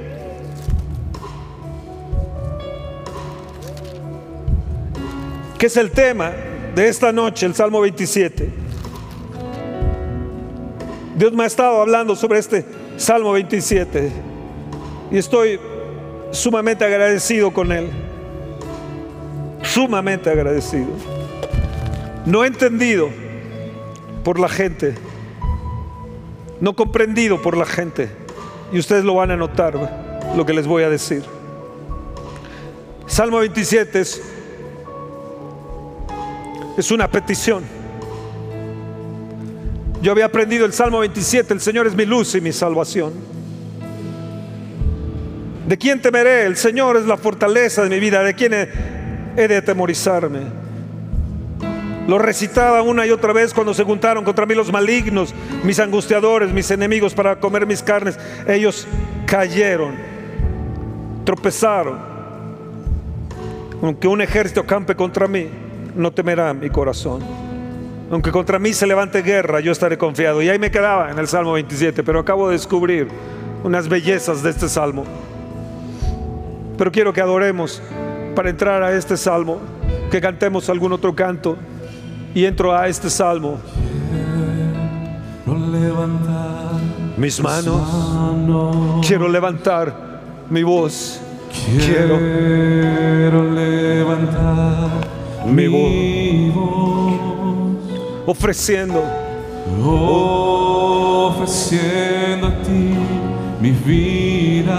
[5.57, 6.33] que es el tema
[6.75, 8.66] de esta noche, el Salmo 27.
[11.17, 12.63] Dios me ha estado hablando sobre este
[12.95, 14.11] Salmo 27
[15.11, 15.59] y estoy
[16.31, 17.89] sumamente agradecido con él.
[19.63, 20.89] Sumamente agradecido.
[22.25, 23.09] No entendido
[24.23, 24.93] por la gente,
[26.61, 28.09] no comprendido por la gente.
[28.71, 29.73] Y ustedes lo van a notar,
[30.35, 31.23] lo que les voy a decir.
[33.07, 34.21] Salmo 27 es
[36.77, 37.76] es una petición.
[40.01, 43.13] Yo había aprendido el Salmo 27, el Señor es mi luz y mi salvación.
[45.67, 46.45] ¿De quién temeré?
[46.45, 48.23] El Señor es la fortaleza de mi vida.
[48.23, 50.39] ¿De quién he, de atemorizarme?
[52.07, 55.33] Lo recitaba una y otra vez cuando se juntaron contra mí los malignos,
[55.63, 58.17] mis angustiadores, mis enemigos para comer mis carnes.
[58.47, 58.87] Ellos
[59.25, 59.95] cayeron,
[61.25, 61.99] tropezaron.
[63.81, 65.49] Aunque un ejército campe contra mí,
[65.95, 67.46] no temerá mi corazón.
[68.09, 70.41] Aunque contra mí se levante guerra, yo estaré confiado.
[70.41, 73.07] Y ahí me quedaba en el Salmo 27, pero acabo de descubrir
[73.63, 75.03] unas bellezas de este Salmo.
[76.77, 77.81] Pero quiero que adoremos
[78.35, 79.59] para entrar a este Salmo,
[80.11, 81.57] que cantemos algún otro canto
[82.33, 83.59] y entro a este Salmo.
[87.17, 91.19] Mis manos, quiero levantar mi voz.
[91.79, 94.89] Quiero, quiero levantar
[95.45, 96.53] mi voz,
[98.27, 99.01] ofreciendo,
[101.29, 102.93] ofreciendo a ti
[103.61, 104.77] mi vida.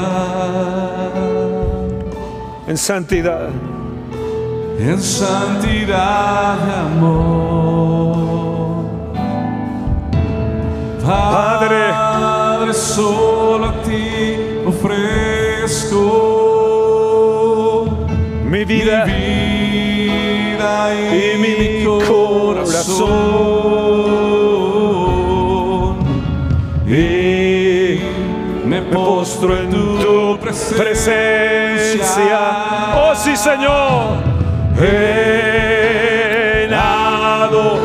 [2.66, 3.48] En santidad,
[4.78, 7.38] en santidad de amor.
[11.02, 14.36] Padre, Padre, solo a ti
[14.66, 15.96] ofrezco
[18.44, 19.06] mi vida.
[19.06, 19.47] mi vida
[21.12, 23.08] y mi corazón.
[26.86, 28.00] Y
[28.64, 30.38] me postro en tu
[30.76, 32.38] presencia.
[32.96, 34.18] Oh sí, Señor.
[34.80, 37.78] En adoración.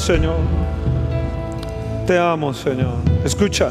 [0.00, 0.38] Señor.
[2.06, 2.94] Te amo, Señor.
[3.22, 3.70] Escucha.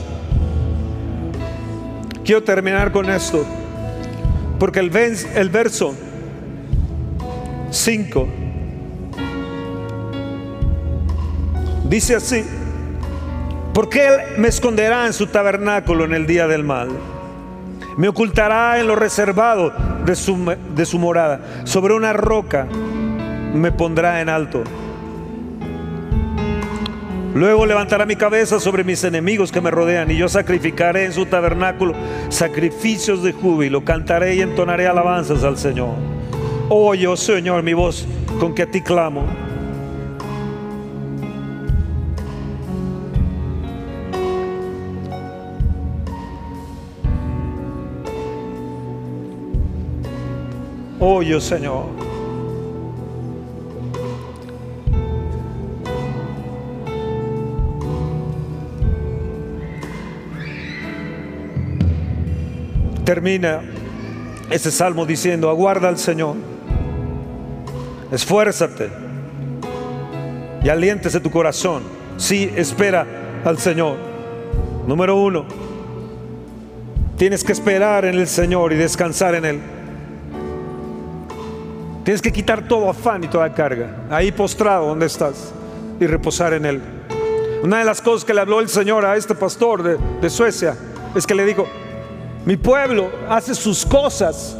[2.23, 3.43] Quiero terminar con esto.
[4.59, 5.95] Porque el, el verso
[7.71, 8.27] 5
[11.85, 12.45] dice así.
[13.73, 16.89] Porque Él me esconderá en su tabernáculo en el día del mal.
[17.97, 19.73] Me ocultará en lo reservado
[20.05, 21.41] de su, de su morada.
[21.63, 22.67] Sobre una roca
[23.53, 24.63] me pondrá en alto.
[27.39, 31.25] Luego levantará mi cabeza sobre mis enemigos que me rodean y yo sacrificaré en su
[31.25, 31.93] tabernáculo
[32.27, 35.95] sacrificios de júbilo, cantaré y entonaré alabanzas al Señor.
[36.67, 38.05] Oye, oh Señor, mi voz
[38.41, 39.23] con que a ti clamo.
[50.99, 52.08] Oye, oh Señor.
[63.09, 63.61] Termina
[64.51, 66.35] ese salmo diciendo, aguarda al Señor,
[68.11, 68.91] esfuérzate
[70.63, 71.81] y aliéntese tu corazón.
[72.17, 73.07] Sí, espera
[73.43, 73.97] al Señor.
[74.85, 75.43] Número uno,
[77.17, 79.59] tienes que esperar en el Señor y descansar en Él.
[82.03, 84.05] Tienes que quitar todo afán y toda carga.
[84.11, 85.51] Ahí postrado donde estás
[85.99, 86.81] y reposar en Él.
[87.63, 90.75] Una de las cosas que le habló el Señor a este pastor de, de Suecia
[91.15, 91.67] es que le dijo,
[92.49, 94.57] mi pueblo hace sus cosas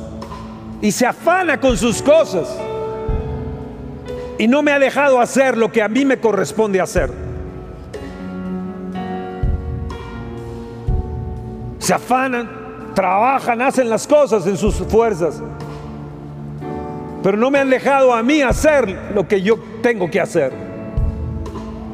[0.80, 2.48] y se afana con sus cosas
[4.38, 7.10] y no me ha dejado hacer lo que a mí me corresponde hacer.
[11.80, 15.42] Se afanan, trabajan, hacen las cosas en sus fuerzas,
[17.24, 20.54] pero no me han dejado a mí hacer lo que yo tengo que hacer.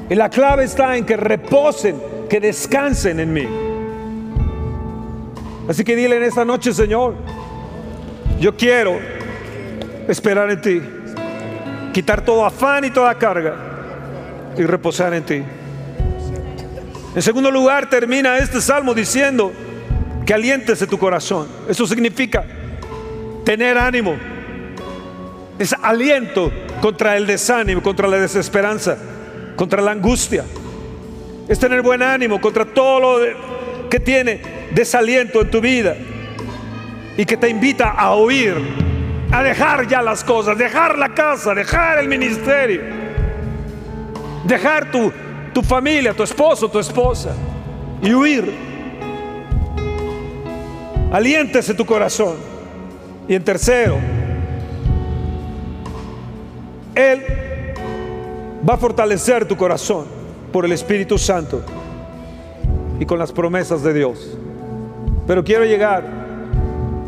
[0.09, 1.95] Y la clave está en que reposen,
[2.29, 3.74] que descansen en mí.
[5.67, 7.15] Así que dile en esta noche, Señor,
[8.39, 8.99] yo quiero
[10.07, 10.81] esperar en ti,
[11.93, 13.55] quitar todo afán y toda carga
[14.57, 15.43] y reposar en ti.
[17.15, 19.51] En segundo lugar, termina este salmo diciendo
[20.25, 21.47] que aliéntese tu corazón.
[21.67, 22.45] Eso significa
[23.43, 24.15] tener ánimo.
[25.57, 26.51] Es aliento
[26.81, 28.97] contra el desánimo, contra la desesperanza,
[29.55, 30.43] contra la angustia.
[31.47, 35.95] Es tener buen ánimo contra todo lo que tiene desaliento en tu vida
[37.17, 38.55] y que te invita a oír,
[39.31, 42.81] a dejar ya las cosas, dejar la casa, dejar el ministerio,
[44.43, 45.11] dejar tu,
[45.53, 47.33] tu familia, tu esposo, tu esposa
[48.01, 48.51] y huir.
[51.11, 52.35] Aliéntese tu corazón.
[53.27, 53.97] Y en tercero,
[56.93, 57.23] Él
[58.67, 60.05] va a fortalecer tu corazón
[60.51, 61.63] por el Espíritu Santo
[62.99, 64.37] y con las promesas de Dios.
[65.27, 66.03] Pero quiero llegar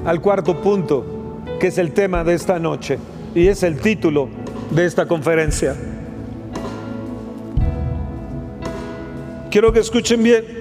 [0.05, 2.97] al cuarto punto, que es el tema de esta noche
[3.35, 4.29] y es el título
[4.71, 5.75] de esta conferencia.
[9.51, 10.57] Quiero que escuchen bien.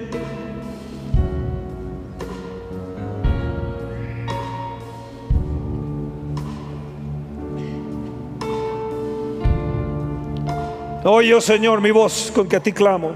[11.03, 13.13] Oye, oh Señor, mi voz con que a ti clamo.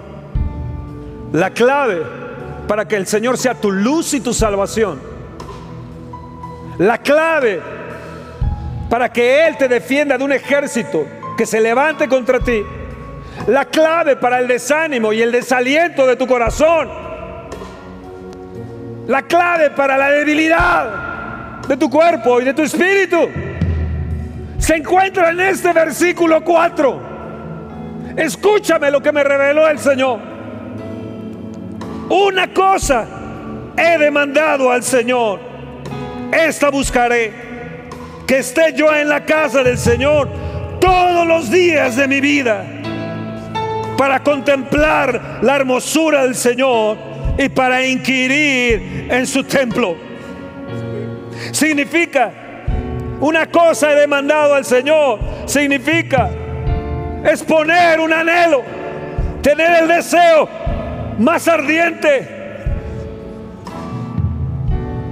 [1.34, 2.04] La clave
[2.72, 4.98] para que el Señor sea tu luz y tu salvación.
[6.78, 7.60] La clave
[8.90, 11.06] para que Él te defienda de un ejército
[11.38, 12.64] que se levante contra ti.
[13.48, 16.88] La clave para el desánimo y el desaliento de tu corazón.
[19.06, 23.28] La clave para la debilidad de tu cuerpo y de tu espíritu.
[24.60, 27.02] Se encuentra en este versículo 4.
[28.16, 30.31] Escúchame lo que me reveló el Señor.
[32.12, 33.08] Una cosa
[33.78, 35.40] he demandado al Señor,
[36.34, 37.32] esta buscaré,
[38.28, 40.28] que esté yo en la casa del Señor
[40.82, 42.66] todos los días de mi vida,
[43.98, 46.98] para contemplar la hermosura del Señor
[47.38, 49.96] y para inquirir en su templo.
[51.54, 52.30] Significa,
[53.22, 56.30] una cosa he demandado al Señor, significa
[57.24, 58.64] exponer un anhelo,
[59.42, 60.50] tener el deseo
[61.22, 62.28] más ardiente.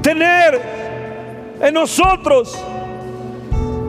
[0.01, 0.59] Tener
[1.61, 2.57] en nosotros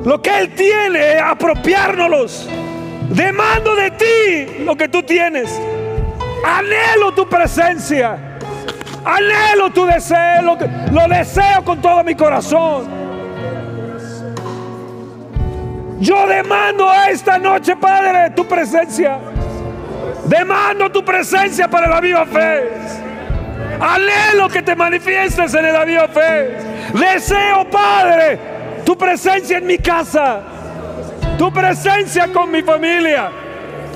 [0.05, 2.49] lo que Él tiene, apropiárnoslos.
[3.09, 5.59] Demando de ti lo que tú tienes.
[6.45, 8.39] Anhelo tu presencia.
[9.05, 10.43] Anhelo tu deseo.
[10.43, 10.59] Lo,
[10.93, 13.01] lo deseo con todo mi corazón.
[15.99, 19.19] Yo demando esta noche, Padre, tu presencia.
[20.31, 22.71] Demando tu presencia para la viva fe.
[23.81, 26.57] Anhelo que te manifiestes en la viva fe.
[26.95, 28.39] Deseo, Padre,
[28.87, 30.41] tu presencia en mi casa.
[31.37, 33.29] Tu presencia con mi familia.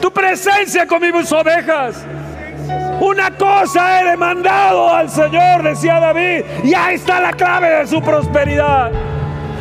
[0.01, 2.05] Tu presencia con mis ovejas.
[3.01, 6.43] Una cosa he demandado al Señor, decía David.
[6.65, 8.91] Y ahí está la clave de su prosperidad.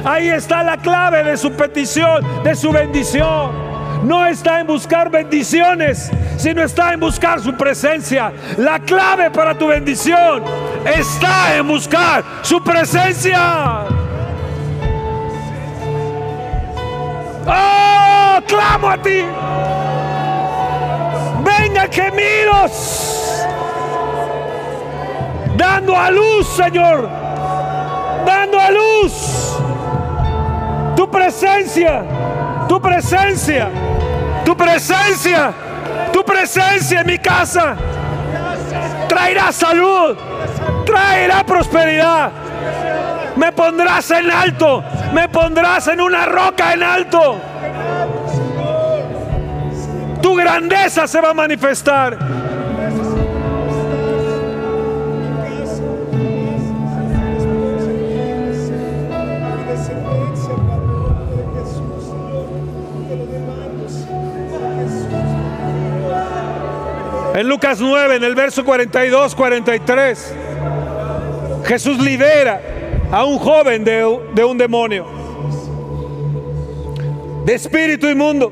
[0.04, 6.12] Ahí está la clave de su petición, de su bendición no está en buscar bendiciones,
[6.38, 8.32] sino está en buscar su presencia.
[8.58, 10.44] La clave para tu bendición
[10.86, 13.86] está en buscar su presencia.
[17.48, 18.40] ¡Oh!
[18.48, 19.24] Clamo a ti.
[21.44, 23.46] Venga gemidos.
[25.56, 27.10] Dando a luz, Señor.
[28.26, 29.58] Dando a luz.
[30.96, 32.04] Tu presencia.
[32.68, 33.70] Tu presencia.
[34.46, 35.54] Tu presencia,
[36.34, 37.76] presencia en mi casa
[39.08, 40.18] traerá salud,
[40.86, 42.32] traerá prosperidad,
[43.36, 44.84] Me pondrás en alto.
[45.12, 47.40] Me pondrás en una roca en alto.
[50.22, 52.18] Tu grandeza se va a manifestar.
[67.34, 70.36] En Lucas 9, en el verso 42, 43,
[71.66, 72.62] Jesús libera
[73.12, 75.08] a un joven de, un demonio,
[77.44, 78.52] de espíritu inmundo.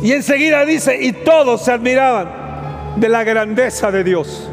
[0.00, 4.48] Y enseguida dice, y todos se admiraban de la grandeza de Dios.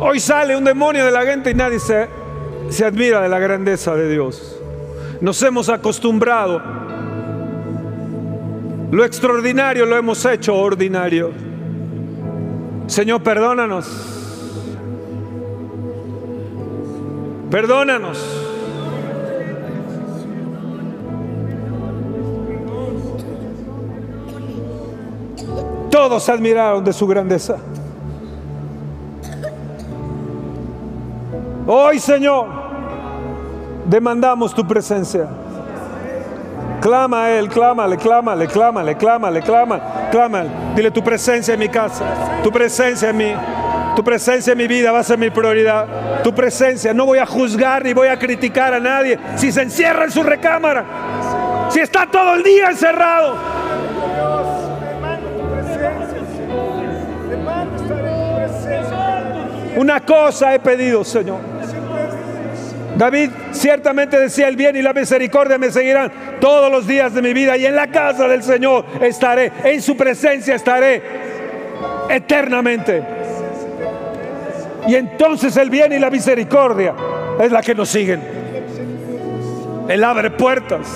[0.00, 2.08] Hoy sale un demonio de la gente y nadie se,
[2.70, 4.53] se admira de la grandeza de Dios.
[5.20, 6.60] Nos hemos acostumbrado.
[8.90, 11.32] Lo extraordinario lo hemos hecho ordinario.
[12.86, 13.86] Señor, perdónanos.
[17.50, 18.44] Perdónanos.
[25.90, 27.56] Todos se admiraron de su grandeza.
[31.66, 32.63] Hoy, Señor,
[33.84, 35.28] demandamos tu presencia.
[36.80, 40.50] Clama a Él, clámale, clámale, clámale, clámale, clámale, clámale.
[40.74, 42.04] Dile tu presencia en mi casa,
[42.42, 43.34] tu presencia en mí,
[43.96, 46.22] tu presencia en mi vida va a ser mi prioridad.
[46.22, 50.04] Tu presencia, no voy a juzgar ni voy a criticar a nadie si se encierra
[50.04, 50.84] en su recámara,
[51.70, 53.34] si está todo el día encerrado.
[59.76, 61.53] Una cosa he pedido, Señor
[62.96, 67.32] David ciertamente decía, el bien y la misericordia me seguirán todos los días de mi
[67.32, 71.02] vida y en la casa del Señor estaré, en su presencia estaré
[72.08, 73.02] eternamente.
[74.86, 76.94] Y entonces el bien y la misericordia
[77.40, 78.22] es la que nos siguen.
[79.88, 80.86] Él abre puertas,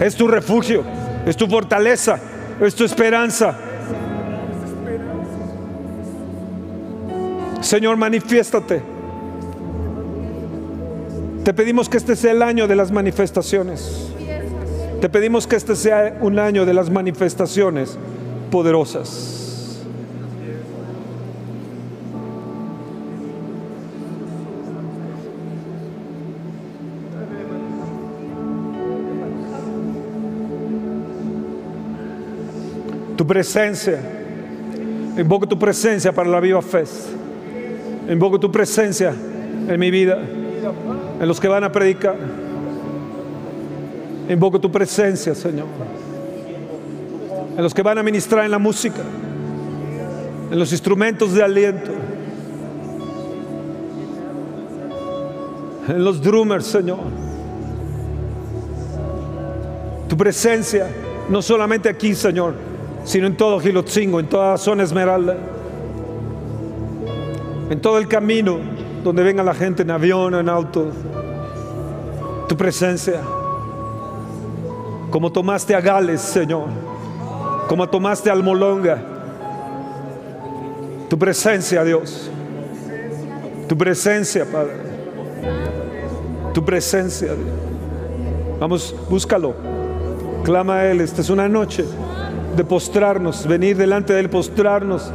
[0.00, 0.82] es tu refugio,
[1.26, 2.18] es tu fortaleza,
[2.60, 3.54] es tu esperanza.
[7.60, 8.99] Señor, manifiéstate.
[11.44, 14.10] Te pedimos que este sea el año de las manifestaciones.
[15.00, 17.96] Te pedimos que este sea un año de las manifestaciones
[18.50, 19.80] poderosas.
[33.16, 33.98] Tu presencia.
[35.16, 37.08] Invoco tu presencia para la Viva Fest.
[38.10, 39.14] Invoco tu presencia
[39.68, 40.18] en mi vida
[41.20, 42.16] en los que van a predicar.
[44.28, 45.66] Invoco tu presencia, Señor.
[47.56, 49.02] En los que van a ministrar en la música,
[50.50, 51.90] en los instrumentos de aliento,
[55.88, 57.00] en los drummers, Señor.
[60.08, 60.88] Tu presencia,
[61.28, 62.54] no solamente aquí, Señor,
[63.04, 65.36] sino en todo Gilotzingo, en toda la zona Esmeralda,
[67.68, 70.88] en todo el camino donde venga la gente en avión, en auto.
[72.48, 73.20] Tu presencia.
[75.10, 76.68] Como tomaste a Gales, Señor.
[77.68, 79.02] Como tomaste al Molonga.
[81.08, 82.30] Tu presencia, Dios.
[83.68, 84.72] Tu presencia, Padre.
[86.52, 87.30] Tu presencia.
[88.58, 89.54] Vamos, búscalo.
[90.44, 91.00] Clama a Él.
[91.00, 91.84] Esta es una noche
[92.56, 95.10] de postrarnos, venir delante de Él, postrarnos.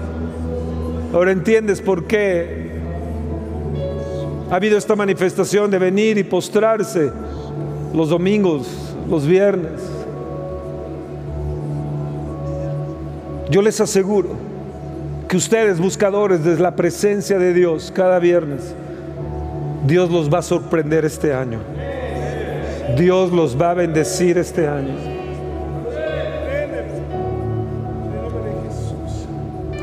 [1.13, 2.64] Ahora entiendes por qué
[4.49, 7.11] ha habido esta manifestación de venir y postrarse
[7.93, 8.67] los domingos,
[9.09, 9.81] los viernes.
[13.49, 14.29] Yo les aseguro
[15.27, 18.75] que ustedes, buscadores de la presencia de Dios cada viernes,
[19.85, 21.59] Dios los va a sorprender este año.
[22.97, 24.95] Dios los va a bendecir este año.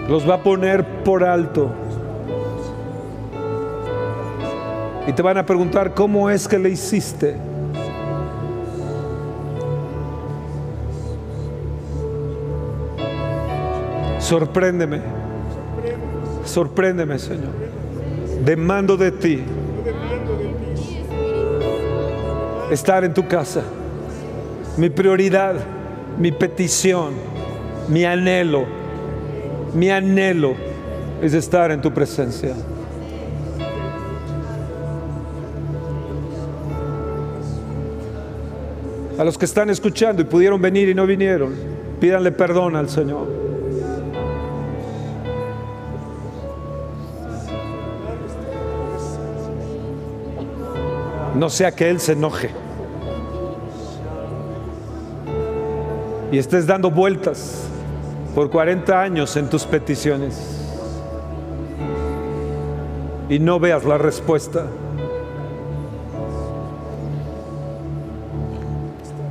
[0.09, 1.71] Los va a poner por alto.
[5.07, 7.37] Y te van a preguntar, ¿cómo es que le hiciste?
[14.19, 15.01] Sorpréndeme.
[16.45, 17.53] Sorpréndeme, Señor.
[18.45, 19.43] Demando de ti
[22.71, 23.63] estar en tu casa.
[24.77, 25.57] Mi prioridad,
[26.19, 27.13] mi petición,
[27.89, 28.65] mi anhelo,
[29.75, 30.55] mi anhelo
[31.21, 32.55] es estar en tu presencia.
[39.19, 41.55] A los que están escuchando y pudieron venir y no vinieron,
[42.01, 43.27] pídanle perdón al Señor.
[51.35, 52.51] No sea que Él se enoje.
[56.31, 57.65] Y estés dando vueltas
[58.35, 60.63] por 40 años en tus peticiones.
[63.29, 64.67] Y no veas la respuesta.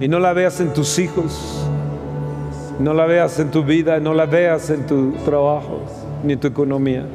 [0.02, 1.66] Y no la veas en tus hijos.
[2.80, 4.02] No la veas en tu vida.
[4.02, 5.80] No la veas en tu trabajo.
[6.24, 7.06] Ni tu economía.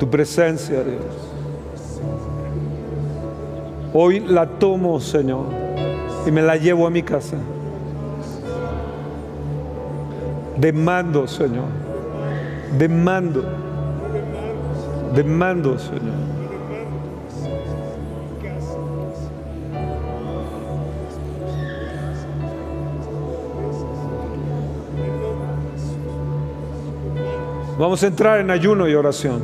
[0.00, 1.04] tu presencia, Dios.
[3.92, 5.44] Hoy la tomo, Señor,
[6.26, 7.36] y me la llevo a mi casa.
[10.56, 11.66] Demando, Señor.
[12.78, 13.44] Demando.
[15.14, 16.39] Demando, Señor.
[27.80, 29.40] Vamos a entrar en ayuno y oración.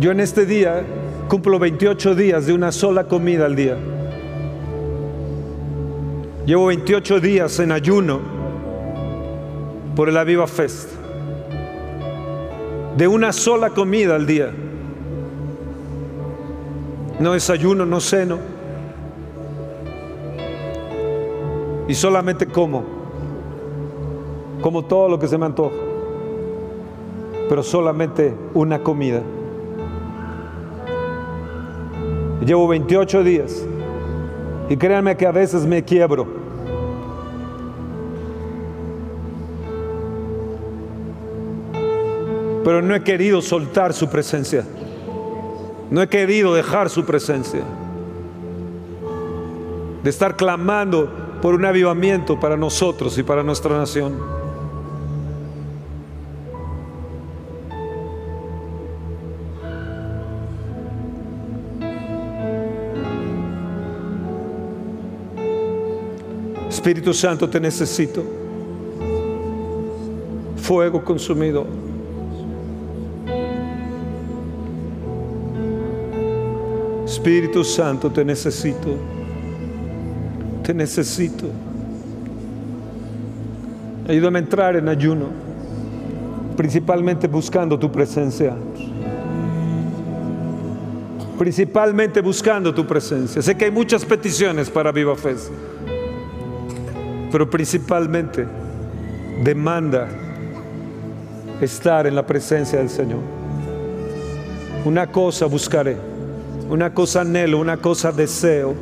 [0.00, 0.84] Yo en este día
[1.28, 3.76] cumplo 28 días de una sola comida al día.
[6.46, 8.18] Llevo 28 días en ayuno
[9.94, 10.90] por el Aviva Fest.
[12.96, 14.50] De una sola comida al día.
[17.20, 18.40] No desayuno, no ceno.
[21.86, 22.82] Y solamente como.
[24.60, 25.83] Como todo lo que se me antoja.
[27.48, 29.22] Pero solamente una comida.
[32.44, 33.64] Llevo 28 días.
[34.68, 36.26] Y créanme que a veces me quiebro.
[42.64, 44.64] Pero no he querido soltar su presencia.
[45.90, 47.60] No he querido dejar su presencia.
[50.02, 51.10] De estar clamando
[51.42, 54.43] por un avivamiento para nosotros y para nuestra nación.
[66.84, 68.22] Espíritu Santo, te necesito.
[70.56, 71.66] Fuego consumido.
[77.06, 78.98] Espíritu Santo, te necesito.
[80.62, 81.46] Te necesito.
[84.06, 85.28] Ayúdame a entrar en ayuno,
[86.54, 88.54] principalmente buscando tu presencia.
[91.38, 93.40] Principalmente buscando tu presencia.
[93.40, 95.34] Sé que hay muchas peticiones para Viva Fe
[97.34, 98.46] pero principalmente
[99.42, 100.06] demanda
[101.60, 103.18] estar en la presencia del Señor.
[104.84, 105.96] Una cosa buscaré,
[106.70, 108.76] una cosa anhelo, una cosa deseo,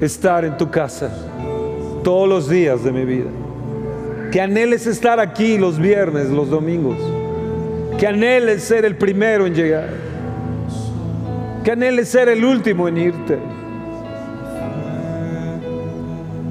[0.00, 1.08] estar en tu casa
[2.02, 3.30] todos los días de mi vida.
[4.32, 6.98] Que anheles estar aquí los viernes, los domingos.
[7.96, 9.90] Que anheles ser el primero en llegar.
[11.62, 13.38] Que anheles ser el último en irte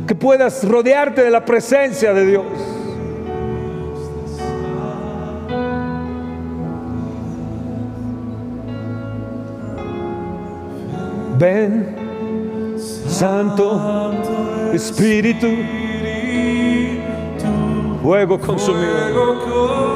[0.08, 2.46] que puedas rodearte de la presencia de Dios.
[11.38, 11.96] Ven,
[13.08, 14.14] Santo
[14.74, 15.48] Espíritu,
[18.02, 19.95] fuego consumido.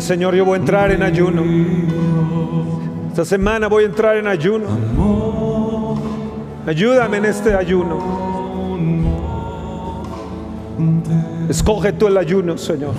[0.00, 1.42] Señor, yo voy a entrar en ayuno.
[3.08, 4.66] Esta semana voy a entrar en ayuno.
[6.66, 7.98] Ayúdame en este ayuno.
[11.48, 12.94] Escoge tú el ayuno, Señor.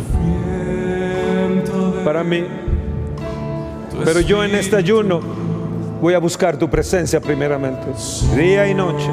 [2.03, 2.45] Para mí.
[4.03, 5.19] Pero yo en este ayuno
[6.01, 7.87] voy a buscar tu presencia primeramente.
[8.37, 9.09] Día y noche.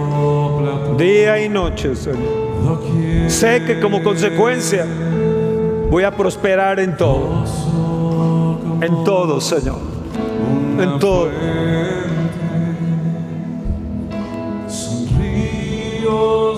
[0.98, 2.42] Día y noche, Señor.
[3.28, 4.86] Sé que como consecuencia
[5.92, 7.44] voy a prosperar en todo.
[8.80, 9.76] En todo, Señor.
[10.78, 11.28] En todo.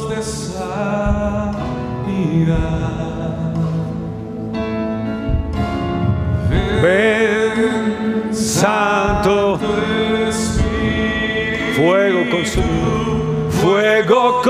[0.09, 1.53] De sanidad.
[6.83, 9.59] Ven, Santo,
[11.75, 14.43] fuego consumido, fuego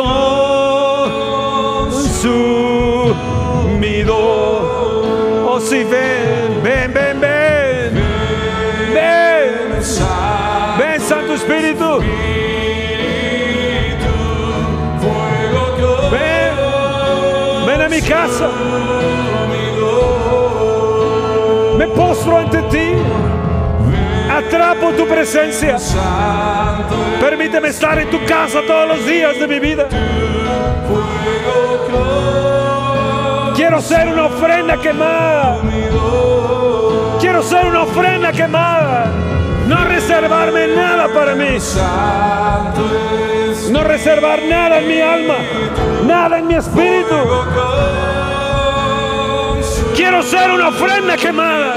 [3.55, 4.54] consumido.
[5.57, 7.45] Oh, si ven, ven, ven, ven.
[11.01, 12.01] Santo Espíritu.
[16.11, 16.55] Ven,
[17.67, 18.51] ven a mi casa.
[21.79, 22.95] Me postro ante ti.
[24.29, 25.77] Atrapo tu presencia.
[27.21, 29.87] Permíteme estar en tu casa todos los días de mi vida.
[33.55, 35.59] Quiero ser una ofrenda quemada.
[37.21, 39.07] Quiero ser una ofrenda quemada.
[39.69, 41.57] No reservarme nada para mí.
[43.71, 45.37] No reservar nada en mi alma.
[46.05, 47.15] Nada en mi espíritu.
[49.95, 51.77] Quiero ser una ofrenda quemada.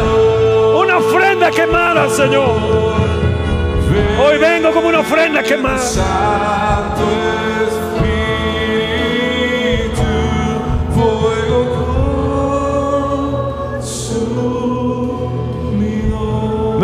[0.75, 2.49] Una ofrenda quemada, Señor.
[4.19, 5.79] Hoy vengo como una ofrenda quemada.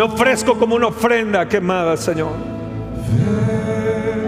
[0.03, 2.31] Ofrezco como una ofrenda quemada, Señor.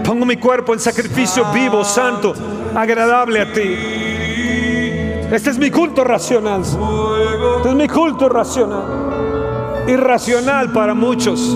[0.02, 2.32] Pongo mi cuerpo en sacrificio vivo, santo,
[2.74, 3.76] agradable a ti.
[5.30, 6.62] Este es mi culto racional.
[6.62, 9.84] Este es mi culto racional.
[9.86, 11.54] Irracional para muchos.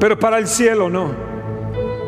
[0.00, 1.10] Pero para el cielo no.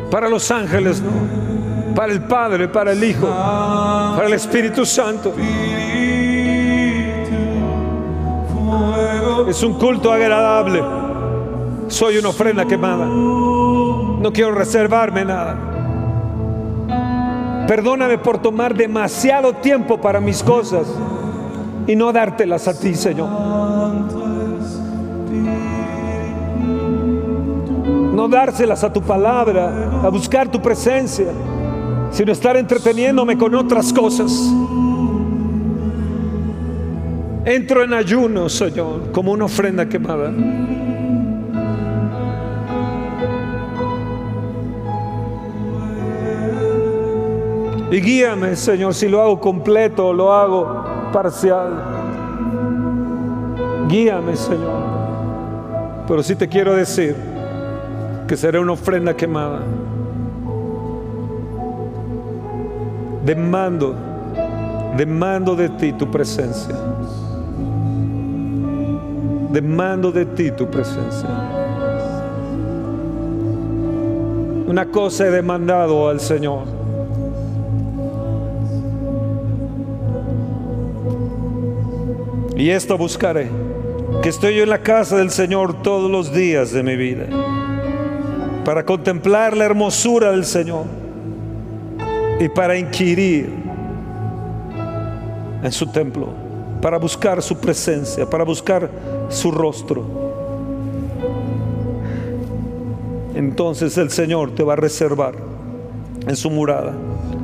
[0.09, 1.93] Para los ángeles no.
[1.93, 5.33] Para el Padre, para el Hijo, para el Espíritu Santo.
[9.47, 10.83] Es un culto agradable.
[11.87, 13.05] Soy una ofrenda quemada.
[13.05, 15.55] No quiero reservarme nada.
[17.67, 20.87] Perdóname por tomar demasiado tiempo para mis cosas
[21.87, 23.29] y no dártelas a ti, Señor.
[28.13, 31.27] No dárselas a tu palabra, a buscar tu presencia,
[32.11, 34.31] sino estar entreteniéndome con otras cosas.
[37.45, 40.33] Entro en ayuno, Señor, como una ofrenda quemada.
[47.91, 50.83] Y guíame, Señor, si lo hago completo o lo hago
[51.13, 51.83] parcial.
[53.87, 54.83] Guíame, Señor.
[56.07, 57.15] Pero sí te quiero decir
[58.27, 59.59] que será una ofrenda quemada.
[63.23, 63.95] Demando,
[64.97, 66.75] demando de ti tu presencia.
[69.55, 71.29] Demando de ti tu presencia.
[74.67, 76.65] Una cosa he demandado al Señor.
[82.57, 83.47] Y esto buscaré,
[84.21, 87.25] que estoy yo en la casa del Señor todos los días de mi vida,
[88.65, 90.83] para contemplar la hermosura del Señor
[92.41, 93.53] y para inquirir
[95.63, 96.44] en su templo,
[96.81, 98.89] para buscar su presencia, para buscar
[99.29, 100.03] su rostro.
[103.33, 105.35] Entonces el Señor te va a reservar
[106.27, 106.93] en su murada,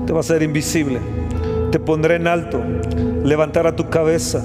[0.05, 0.99] te va a hacer invisible,
[1.71, 2.61] te pondré en alto,
[3.23, 4.41] levantará tu cabeza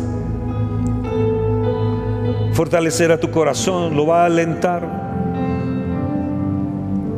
[2.57, 4.83] fortalecerá tu corazón, lo va a alentar.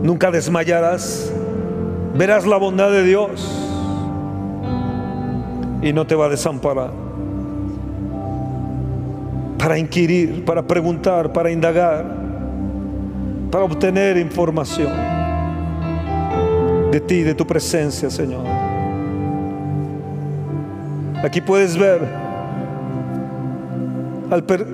[0.02, 1.32] Nunca desmayarás.
[2.16, 3.30] Verás la bondad de Dios
[5.80, 6.90] y no te va a desamparar.
[9.68, 12.02] Para inquirir, para preguntar, para indagar,
[13.50, 14.90] para obtener información
[16.90, 18.46] de ti, de tu presencia, Señor.
[21.22, 22.00] Aquí puedes ver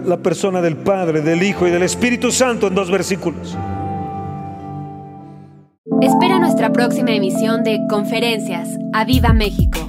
[0.07, 3.59] la persona del Padre, del Hijo y del Espíritu Santo en dos versículos.
[6.03, 8.68] Espera nuestra próxima emisión de Conferencias.
[8.92, 9.84] ¡A Viva México!